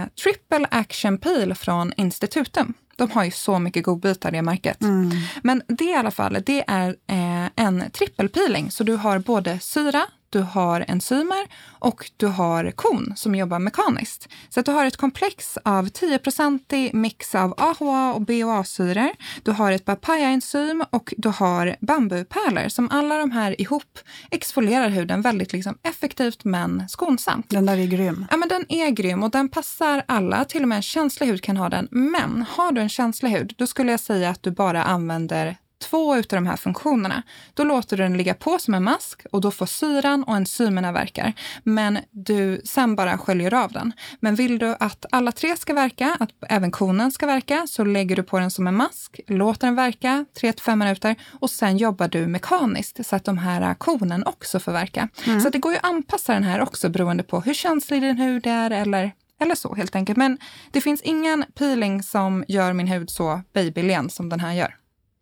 eh, 0.03 0.09
Triple 0.23 0.67
Action 0.71 1.19
Peel 1.19 1.55
från 1.55 1.93
Institutum. 1.97 2.75
De 2.97 3.11
har 3.11 3.25
ju 3.25 3.31
så 3.31 3.59
mycket 3.59 3.85
godbitar 3.85 4.31
det 4.31 4.43
märket. 4.43 4.83
Mm. 4.83 5.11
Men 5.43 5.63
det 5.67 5.85
i 5.85 5.95
alla 5.95 6.11
fall, 6.11 6.43
det 6.47 6.65
är 6.67 6.89
eh, 6.89 7.49
en 7.57 7.91
trippelpeeling. 7.91 8.71
Så 8.71 8.85
du 8.85 8.97
har 8.97 9.19
både 9.19 9.59
syra, 9.61 10.07
du 10.31 10.41
har 10.41 10.85
enzymer 10.89 11.47
och 11.69 12.11
du 12.17 12.27
har 12.27 12.71
kon 12.71 13.13
som 13.17 13.35
jobbar 13.35 13.59
mekaniskt. 13.59 14.29
Så 14.49 14.61
att 14.61 14.67
du 14.67 14.73
har 14.73 14.87
ett 14.87 14.97
komplex 14.97 15.59
av 15.65 15.87
10-procentig 15.87 16.95
mix 16.95 17.35
av 17.35 17.55
AHA 17.57 18.13
och 18.15 18.21
BHA-syror. 18.21 19.11
Du 19.43 19.51
har 19.51 19.73
ett 19.73 19.85
papaya-enzym 19.85 20.85
och 20.91 21.15
du 21.17 21.29
har 21.29 21.77
bambupärlor 21.81 22.69
som 22.69 22.91
alla 22.91 23.19
de 23.19 23.31
här 23.31 23.61
ihop 23.61 23.99
exfolierar 24.31 24.89
huden 24.89 25.23
väldigt 25.23 25.53
liksom 25.53 25.79
effektivt 25.83 26.45
men 26.45 26.89
skonsamt. 26.89 27.51
Den 27.51 27.67
där 27.67 27.79
är 27.79 27.87
grym. 27.87 28.27
Ja, 28.31 28.37
men 28.37 28.49
den 28.49 28.65
är 28.69 28.91
grym 28.91 29.23
och 29.23 29.31
den 29.31 29.49
passar 29.49 30.03
alla. 30.09 30.45
Till 30.45 30.63
och 30.63 30.69
med 30.69 30.77
en 30.77 30.83
känslig 30.83 31.27
hud 31.27 31.43
kan 31.43 31.57
ha 31.57 31.69
den. 31.69 31.89
Men 31.91 32.45
har 32.49 32.73
du 32.73 32.81
en 32.81 32.89
känslig 32.89 33.31
hud, 33.31 33.55
då 33.59 33.67
skulle 33.67 33.91
jag 33.91 34.01
säga 34.01 34.31
att 34.31 34.43
du 34.43 34.51
bara 34.51 34.83
använder 34.85 35.57
två 35.81 36.15
av 36.15 36.23
de 36.29 36.47
här 36.47 36.57
funktionerna, 36.57 37.23
då 37.55 37.65
låter 37.65 37.97
du 37.97 38.03
den 38.03 38.17
ligga 38.17 38.35
på 38.35 38.59
som 38.59 38.75
en 38.75 38.85
mask 38.85 39.27
och 39.33 39.41
då 39.41 39.51
får 39.51 39.67
syran 39.67 40.25
och 40.25 40.37
enzymerna 40.37 40.93
verkar. 40.93 41.33
Men 41.63 41.99
du 42.11 42.61
sen 42.65 42.97
bara 42.97 43.19
sköljer 43.19 43.55
av 43.55 43.73
den. 43.73 43.93
Men 44.21 44.35
vill 44.35 44.59
du 44.59 44.77
att 44.81 45.07
alla 45.11 45.33
tre 45.33 45.57
ska 45.57 45.75
verka, 45.75 46.17
att 46.21 46.31
även 46.49 46.71
konen 46.71 47.13
ska 47.13 47.27
verka, 47.27 47.67
så 47.67 47.85
lägger 47.85 48.17
du 48.17 48.23
på 48.23 48.39
den 48.39 48.51
som 48.51 48.67
en 48.67 48.77
mask, 48.77 49.21
låter 49.27 49.67
den 49.67 49.77
verka 49.77 50.25
3-5 50.41 50.77
minuter 50.77 51.17
och 51.41 51.51
sen 51.51 51.77
jobbar 51.77 52.09
du 52.09 52.27
mekaniskt 52.27 53.07
så 53.07 53.17
att 53.17 53.25
de 53.25 53.39
här 53.39 53.75
konen 53.75 54.27
också 54.27 54.61
får 54.61 54.73
verka. 54.73 55.09
Mm. 55.27 55.41
Så 55.41 55.51
det 55.51 55.59
går 55.59 55.73
ju 55.73 55.79
att 55.79 55.85
anpassa 55.85 56.33
den 56.33 56.45
här 56.45 56.61
också 56.61 56.89
beroende 56.89 57.23
på 57.23 57.41
hur 57.41 57.55
känslig 57.55 58.03
din 58.03 58.19
hud 58.19 58.47
är 58.47 58.71
eller 58.71 59.13
eller 59.41 59.55
så 59.55 59.75
helt 59.75 59.97
enkelt. 59.97 60.17
Men 60.17 60.39
det 60.71 60.81
finns 60.81 61.03
ingen 61.03 61.45
peeling 61.55 62.03
som 62.03 62.45
gör 62.49 62.73
min 62.73 62.87
hud 62.87 63.11
så 63.11 63.41
babylen 63.53 64.11
som 64.11 64.29
den 64.29 64.41
här 64.41 64.53
gör. 64.53 64.80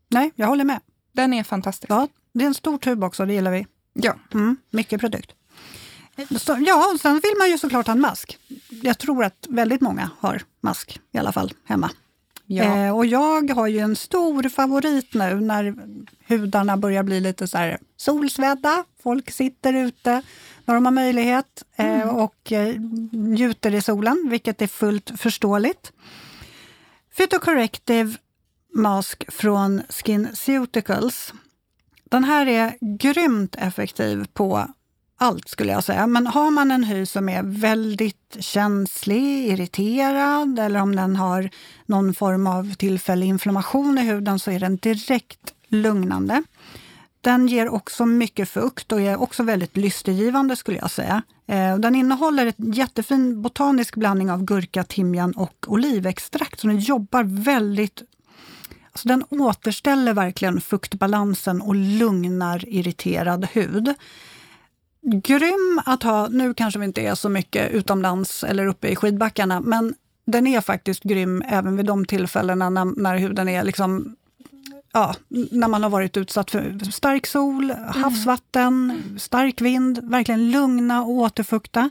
Nej, 0.08 0.32
jag 0.34 0.46
håller 0.46 0.64
med. 0.64 0.80
Den 1.12 1.32
är 1.32 1.42
fantastisk. 1.42 1.90
Ja, 1.90 2.08
det 2.32 2.44
är 2.44 2.46
en 2.46 2.54
stor 2.54 2.78
tub 2.78 3.04
också, 3.04 3.26
det 3.26 3.32
gillar 3.32 3.50
vi. 3.50 3.66
Ja. 3.92 4.14
Mm, 4.34 4.56
mycket 4.70 5.00
produkt. 5.00 5.32
Så, 6.40 6.56
ja, 6.66 6.96
sen 7.02 7.20
vill 7.22 7.34
man 7.38 7.50
ju 7.50 7.58
såklart 7.58 7.86
ha 7.86 7.94
en 7.94 8.00
mask. 8.00 8.38
Jag 8.82 8.98
tror 8.98 9.24
att 9.24 9.46
väldigt 9.48 9.80
många 9.80 10.10
har 10.18 10.42
mask 10.60 11.00
i 11.12 11.18
alla 11.18 11.32
fall 11.32 11.52
hemma. 11.64 11.90
Ja. 12.46 12.64
Eh, 12.64 12.96
och 12.96 13.06
jag 13.06 13.50
har 13.50 13.66
ju 13.66 13.78
en 13.78 13.96
stor 13.96 14.48
favorit 14.48 15.14
nu 15.14 15.40
när 15.40 15.74
hudarna 16.26 16.76
börjar 16.76 17.02
bli 17.02 17.20
lite 17.20 17.46
så 17.48 17.58
här 17.58 17.78
solsvedda. 17.96 18.84
Folk 19.02 19.30
sitter 19.30 19.72
ute 19.72 20.22
när 20.64 20.74
de 20.74 20.84
har 20.84 20.92
möjlighet 20.92 21.64
eh, 21.76 22.02
mm. 22.02 22.08
och 22.08 22.52
eh, 22.52 22.74
njuter 23.12 23.74
i 23.74 23.80
solen, 23.80 24.26
vilket 24.30 24.62
är 24.62 24.66
fullt 24.66 25.12
förståeligt. 25.16 25.92
Phytocorrective 27.16 28.16
mask 28.78 29.32
från 29.32 29.82
SkinCeuticals. 29.88 31.34
Den 32.04 32.24
här 32.24 32.46
är 32.46 32.76
grymt 32.80 33.54
effektiv 33.58 34.26
på 34.32 34.66
allt 35.18 35.48
skulle 35.48 35.72
jag 35.72 35.84
säga. 35.84 36.06
Men 36.06 36.26
har 36.26 36.50
man 36.50 36.70
en 36.70 36.84
hy 36.84 37.06
som 37.06 37.28
är 37.28 37.42
väldigt 37.42 38.36
känslig, 38.40 39.48
irriterad 39.48 40.58
eller 40.58 40.80
om 40.80 40.96
den 40.96 41.16
har 41.16 41.50
någon 41.86 42.14
form 42.14 42.46
av 42.46 42.74
tillfällig 42.74 43.26
inflammation 43.26 43.98
i 43.98 44.02
huden 44.02 44.38
så 44.38 44.50
är 44.50 44.60
den 44.60 44.76
direkt 44.76 45.54
lugnande. 45.68 46.42
Den 47.20 47.48
ger 47.48 47.68
också 47.68 48.06
mycket 48.06 48.48
fukt 48.48 48.92
och 48.92 49.00
är 49.00 49.22
också 49.22 49.42
väldigt 49.42 49.76
lystergivande 49.76 50.56
skulle 50.56 50.78
jag 50.78 50.90
säga. 50.90 51.22
Eh, 51.46 51.76
den 51.76 51.94
innehåller 51.94 52.46
en 52.46 52.72
jättefin 52.72 53.42
botanisk 53.42 53.96
blandning 53.96 54.30
av 54.30 54.44
gurka, 54.44 54.84
timjan 54.84 55.32
och 55.32 55.66
olivextrakt. 55.66 56.60
Så 56.60 56.66
den 56.66 56.78
jobbar 56.78 57.24
väldigt 57.24 58.02
så 58.98 59.08
den 59.08 59.24
återställer 59.30 60.14
verkligen 60.14 60.60
fuktbalansen 60.60 61.62
och 61.62 61.74
lugnar 61.74 62.64
irriterad 62.68 63.44
hud. 63.52 63.94
Grym 65.02 65.80
att 65.86 66.02
ha, 66.02 66.28
nu 66.28 66.54
kanske 66.54 66.80
vi 66.80 66.86
inte 66.86 67.00
är 67.00 67.14
så 67.14 67.28
mycket 67.28 67.70
utomlands 67.70 68.44
eller 68.44 68.66
uppe 68.66 68.88
i 68.88 68.96
skidbackarna, 68.96 69.60
men 69.60 69.94
den 70.26 70.46
är 70.46 70.60
faktiskt 70.60 71.02
grym 71.02 71.42
även 71.48 71.76
vid 71.76 71.86
de 71.86 72.04
tillfällena 72.04 72.70
när, 72.70 72.84
när 72.84 73.18
huden 73.18 73.48
är 73.48 73.64
liksom 73.64 74.16
Ja, 74.92 75.14
när 75.30 75.68
man 75.68 75.82
har 75.82 75.90
varit 75.90 76.16
utsatt 76.16 76.50
för 76.50 76.90
stark 76.90 77.26
sol, 77.26 77.70
havsvatten, 77.70 79.02
stark 79.18 79.60
vind, 79.60 80.10
verkligen 80.10 80.50
lugna 80.50 81.02
och 81.02 81.10
återfukta. 81.10 81.90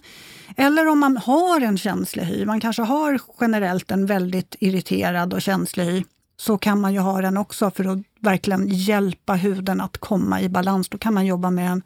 Eller 0.58 0.88
om 0.88 1.00
man 1.00 1.18
har 1.18 1.62
en 1.62 1.78
känslig 1.78 2.24
hy, 2.24 2.46
man 2.46 2.60
kanske 2.60 2.82
har 2.82 3.20
generellt 3.42 3.92
en 3.92 4.06
väldigt 4.06 4.56
irriterad 4.60 5.34
och 5.34 5.42
känslig 5.42 5.86
hy, 5.86 6.04
så 6.40 6.58
kan 6.58 6.82
man 6.82 6.94
ju 6.94 7.00
ha 7.00 7.22
den 7.22 7.38
också 7.38 7.72
för 7.72 7.86
att 7.86 8.00
verkligen 8.20 8.68
hjälpa 8.68 9.34
huden 9.34 9.82
att 9.82 9.98
komma 9.98 10.42
i 10.42 10.50
balans. 10.50 10.90
Då 10.90 10.98
kan 10.98 11.14
man 11.14 11.26
jobba 11.26 11.50
med 11.50 11.72
den 11.72 11.82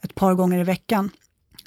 ett 0.00 0.14
par 0.14 0.34
gånger 0.34 0.58
i 0.58 0.64
veckan. 0.64 1.10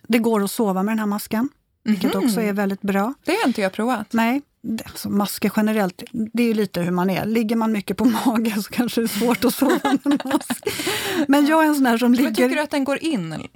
Det 0.07 0.19
går 0.19 0.43
att 0.43 0.51
sova 0.51 0.83
med 0.83 0.91
den 0.91 0.99
här 0.99 1.05
masken, 1.05 1.49
vilket 1.83 2.15
mm 2.15 2.25
också 2.25 2.41
är 2.41 2.53
väldigt 2.53 2.81
bra. 2.81 3.13
Det 3.25 3.31
har 3.31 3.47
inte 3.47 3.61
jag 3.61 3.71
provat. 3.73 4.13
Nej, 4.13 4.41
alltså 4.85 5.09
masker 5.09 5.51
generellt, 5.55 6.03
det 6.11 6.43
är 6.43 6.53
lite 6.53 6.81
hur 6.81 6.91
man 6.91 7.09
är. 7.09 7.25
Ligger 7.25 7.55
man 7.55 7.71
mycket 7.71 7.97
på 7.97 8.05
mage 8.05 8.61
så 8.61 8.69
kanske 8.69 9.01
det 9.01 9.05
är 9.05 9.19
svårt 9.19 9.45
att 9.45 9.53
sova 9.53 9.79
med 9.83 9.99
en 10.05 10.31
mask. 10.31 10.67
Men 11.27 11.45
jag 11.45 11.63
är 11.63 11.67
en 11.67 11.75
sån 11.75 11.85
här 11.85 11.97
som 11.97 12.11
ligger... 12.11 12.23
Men 12.23 12.35
tycker 12.35 12.55
du 12.55 12.61
att 12.61 12.71
den 12.71 12.83
går 12.83 13.03
in? 13.03 13.47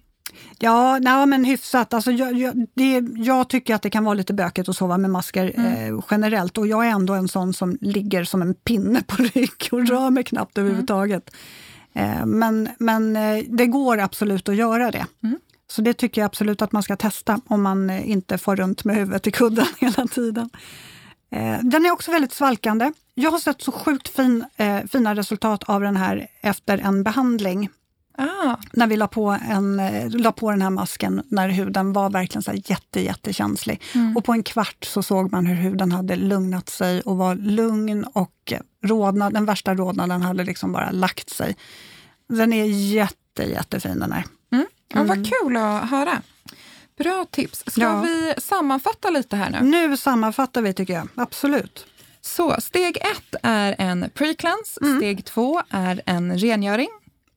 Ja, 0.63 0.99
nej, 0.99 1.25
men 1.25 1.45
hyfsat. 1.45 1.93
Alltså, 1.93 2.11
jag, 2.11 2.37
jag, 2.37 2.67
det, 2.73 3.03
jag 3.15 3.49
tycker 3.49 3.75
att 3.75 3.81
det 3.81 3.89
kan 3.89 4.03
vara 4.03 4.13
lite 4.13 4.33
bökigt 4.33 4.69
att 4.69 4.75
sova 4.75 4.97
med 4.97 5.09
masker 5.09 5.53
mm. 5.55 5.95
eh, 5.95 6.03
generellt 6.11 6.57
och 6.57 6.67
jag 6.67 6.85
är 6.87 6.89
ändå 6.89 7.13
en 7.13 7.27
sån 7.27 7.53
som 7.53 7.77
ligger 7.81 8.23
som 8.23 8.41
en 8.41 8.53
pinne 8.53 9.03
på 9.07 9.23
rygg 9.23 9.69
och 9.71 9.87
rör 9.87 10.09
mig 10.09 10.23
knappt 10.23 10.57
mm. 10.57 10.67
överhuvudtaget. 10.67 11.31
Eh, 11.93 12.25
men 12.25 12.69
men 12.79 13.15
eh, 13.15 13.43
det 13.47 13.65
går 13.65 13.97
absolut 13.97 14.49
att 14.49 14.55
göra 14.55 14.91
det. 14.91 15.05
Mm. 15.23 15.39
Så 15.67 15.81
det 15.81 15.93
tycker 15.93 16.21
jag 16.21 16.25
absolut 16.25 16.61
att 16.61 16.71
man 16.71 16.83
ska 16.83 16.95
testa 16.95 17.41
om 17.47 17.61
man 17.61 17.89
eh, 17.89 18.09
inte 18.09 18.37
får 18.37 18.55
runt 18.55 18.83
med 18.83 18.95
huvudet 18.95 19.27
i 19.27 19.31
kudden 19.31 19.65
hela 19.79 20.07
tiden. 20.07 20.49
Eh, 21.31 21.59
den 21.61 21.85
är 21.85 21.91
också 21.91 22.11
väldigt 22.11 22.33
svalkande. 22.33 22.91
Jag 23.13 23.31
har 23.31 23.39
sett 23.39 23.61
så 23.61 23.71
sjukt 23.71 24.07
fin, 24.07 24.45
eh, 24.57 24.79
fina 24.91 25.15
resultat 25.15 25.63
av 25.63 25.81
den 25.81 25.95
här 25.95 26.27
efter 26.41 26.77
en 26.77 27.03
behandling. 27.03 27.69
Ah. 28.21 28.55
När 28.73 28.87
vi 28.87 28.97
la 28.97 29.07
på, 29.07 29.37
en, 29.49 29.81
la 30.09 30.31
på 30.31 30.51
den 30.51 30.61
här 30.61 30.69
masken 30.69 31.23
när 31.27 31.49
huden 31.49 31.93
var 31.93 32.09
verkligen 32.09 32.43
så 32.43 32.51
jätte, 32.65 33.01
jättekänslig. 33.01 33.81
Mm. 33.95 34.17
Och 34.17 34.25
på 34.25 34.33
en 34.33 34.43
kvart 34.43 34.83
så 34.85 35.03
såg 35.03 35.31
man 35.31 35.45
hur 35.45 35.55
huden 35.55 35.91
hade 35.91 36.15
lugnat 36.15 36.69
sig 36.69 37.01
och 37.01 37.17
var 37.17 37.35
lugn 37.35 38.03
och 38.13 38.53
rodnad, 38.83 39.33
den 39.33 39.45
värsta 39.45 39.75
rodnaden 39.75 40.21
hade 40.21 40.43
liksom 40.43 40.71
bara 40.71 40.91
lagt 40.91 41.29
sig. 41.29 41.55
Den 42.29 42.53
är 42.53 42.65
jätte, 42.65 43.43
jättefin 43.43 43.99
den 43.99 44.11
här. 44.11 44.25
Mm. 44.51 44.65
Ja, 44.93 45.03
vad 45.03 45.17
mm. 45.17 45.23
kul 45.23 45.57
att 45.57 45.89
höra. 45.89 46.21
Bra 46.97 47.25
tips. 47.31 47.63
Ska 47.67 47.81
Ja. 47.81 48.01
vi 48.01 48.33
sammanfatta 48.37 49.09
lite 49.09 49.35
här 49.35 49.49
nu? 49.49 49.61
Nu 49.61 49.97
sammanfattar 49.97 50.61
vi 50.61 50.73
tycker 50.73 50.93
jag. 50.93 51.07
Absolut. 51.15 51.85
Så 52.21 52.55
steg 52.61 52.97
ett 52.97 53.35
är 53.43 53.75
en 53.77 54.03
pre-cleanse, 54.05 54.77
Mm. 54.81 54.97
steg 54.97 55.25
två 55.25 55.61
är 55.69 56.01
en 56.05 56.37
rengöring. 56.37 56.89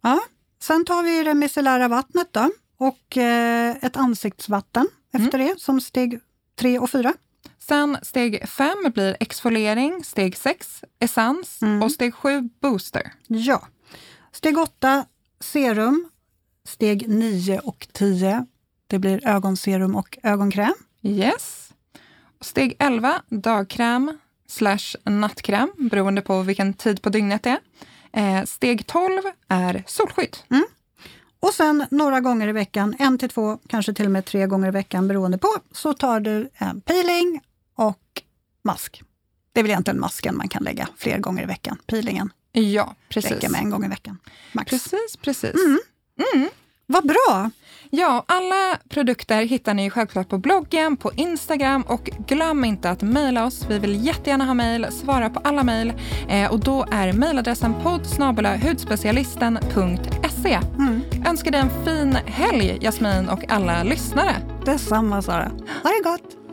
Ja. 0.03 0.21
Sen 0.61 0.85
tar 0.85 1.03
vi 1.03 1.23
det 1.23 1.35
micellära 1.35 1.89
vattnet 1.89 2.29
då 2.33 2.51
och 2.79 3.17
eh, 3.17 3.77
ett 3.83 3.97
ansiktsvatten 3.97 4.89
efter 5.13 5.39
det 5.39 5.61
som 5.61 5.81
steg 5.81 6.21
tre 6.59 6.79
och 6.79 6.91
fyra. 6.91 7.15
Sen 7.59 7.99
steg 8.03 8.49
fem 8.49 8.91
blir 8.95 9.17
exfoliering, 9.21 10.05
steg 10.05 10.37
sex 10.37 10.85
essens 10.99 11.63
Mm. 11.63 11.83
och 11.83 11.93
steg 11.93 12.15
sju 12.15 12.49
booster. 12.63 13.13
Ja. 13.27 13.67
Steg 14.33 14.59
åtta 14.59 15.05
serum. 15.41 16.11
Steg 16.69 17.09
nio 17.09 17.59
och 17.59 17.89
tio 17.93 18.47
det 18.87 18.99
blir 18.99 19.27
ögonserum 19.29 19.97
och 19.97 20.19
ögonkräm. 20.23 20.75
Yes. 21.03 21.73
Steg 22.41 22.77
11, 22.79 23.23
dagkräm 23.29 24.19
slash 24.49 24.97
nattkräm 25.05 25.71
beroende 25.77 26.21
på 26.21 26.43
vilken 26.43 26.75
tid 26.75 27.03
på 27.03 27.09
dygnet 27.11 27.43
det 27.43 27.51
är. 27.51 27.59
Eh, 28.17 28.45
steg 28.45 28.87
12 28.87 29.23
är 29.49 29.85
solskydd. 29.87 30.37
Och 31.41 31.55
sen 31.55 31.87
några 31.91 32.21
gånger 32.21 32.49
i 32.49 32.53
veckan, 32.53 32.97
en 32.99 33.19
till 33.19 33.29
två, 33.29 33.59
kanske 33.69 33.95
till 33.95 34.05
och 34.05 34.11
med 34.11 34.25
tre 34.25 34.47
gånger 34.47 34.69
i 34.69 34.71
veckan 34.71 35.09
beroende 35.09 35.39
på, 35.39 35.49
så 35.73 35.93
tar 35.95 36.21
du 36.21 36.51
en 36.55 36.81
peeling 36.81 37.41
och 37.75 38.23
mask. 38.65 39.03
Det 39.53 39.61
är 39.61 39.65
väl 39.65 39.71
egentligen 39.71 40.01
masken 40.01 40.37
man 40.37 40.49
kan 40.49 40.63
lägga 40.63 40.89
fler 40.97 41.19
gånger 41.19 41.43
i 41.43 41.47
veckan. 41.47 41.79
Peelingen 41.87 42.33
Ja, 42.53 42.95
precis. 43.09 43.31
räcker 43.31 43.49
med 43.49 43.61
en 43.61 43.71
gång 43.71 43.85
i 43.85 43.89
veckan. 43.89 44.19
Max. 44.53 44.71
Precis, 44.71 45.17
precis. 45.23 45.53
Vad 46.87 47.07
bra! 47.07 47.51
Ja, 47.91 48.25
alla 48.29 48.79
produkter 48.89 49.43
hittar 49.45 49.75
ni 49.75 49.91
självklart 49.91 50.29
på 50.29 50.39
bloggen, 50.39 50.97
på 50.97 51.13
Instagram 51.17 51.83
och 51.83 52.11
glöm 52.27 52.65
inte 52.65 52.91
att 52.91 53.03
mejla 53.03 53.47
oss. 53.47 53.67
Vi 53.69 53.79
vill 53.79 54.07
jättegärna 54.07 54.45
ha 54.45 54.55
mejl, 54.55 54.87
svara 54.91 55.31
på 55.31 55.41
alla 55.45 55.63
mejl 55.63 55.93
eh, 56.29 56.53
och 56.53 56.61
då 56.61 56.87
är 56.91 57.13
mejladressen 57.13 57.75
podd 57.83 58.07
hudspecialisten.se. 58.63 60.59
Mm. 60.79 61.01
Önskar 61.27 61.51
dig 61.51 61.61
en 61.61 61.85
fin 61.85 62.19
helg, 62.27 62.79
Jasmin 62.81 63.29
och 63.29 63.51
alla 63.53 63.83
lyssnare. 63.83 64.37
Detsamma 64.65 65.23
Sara. 65.23 65.51
Ha 65.83 65.91
det 65.91 66.03
gott! 66.05 66.44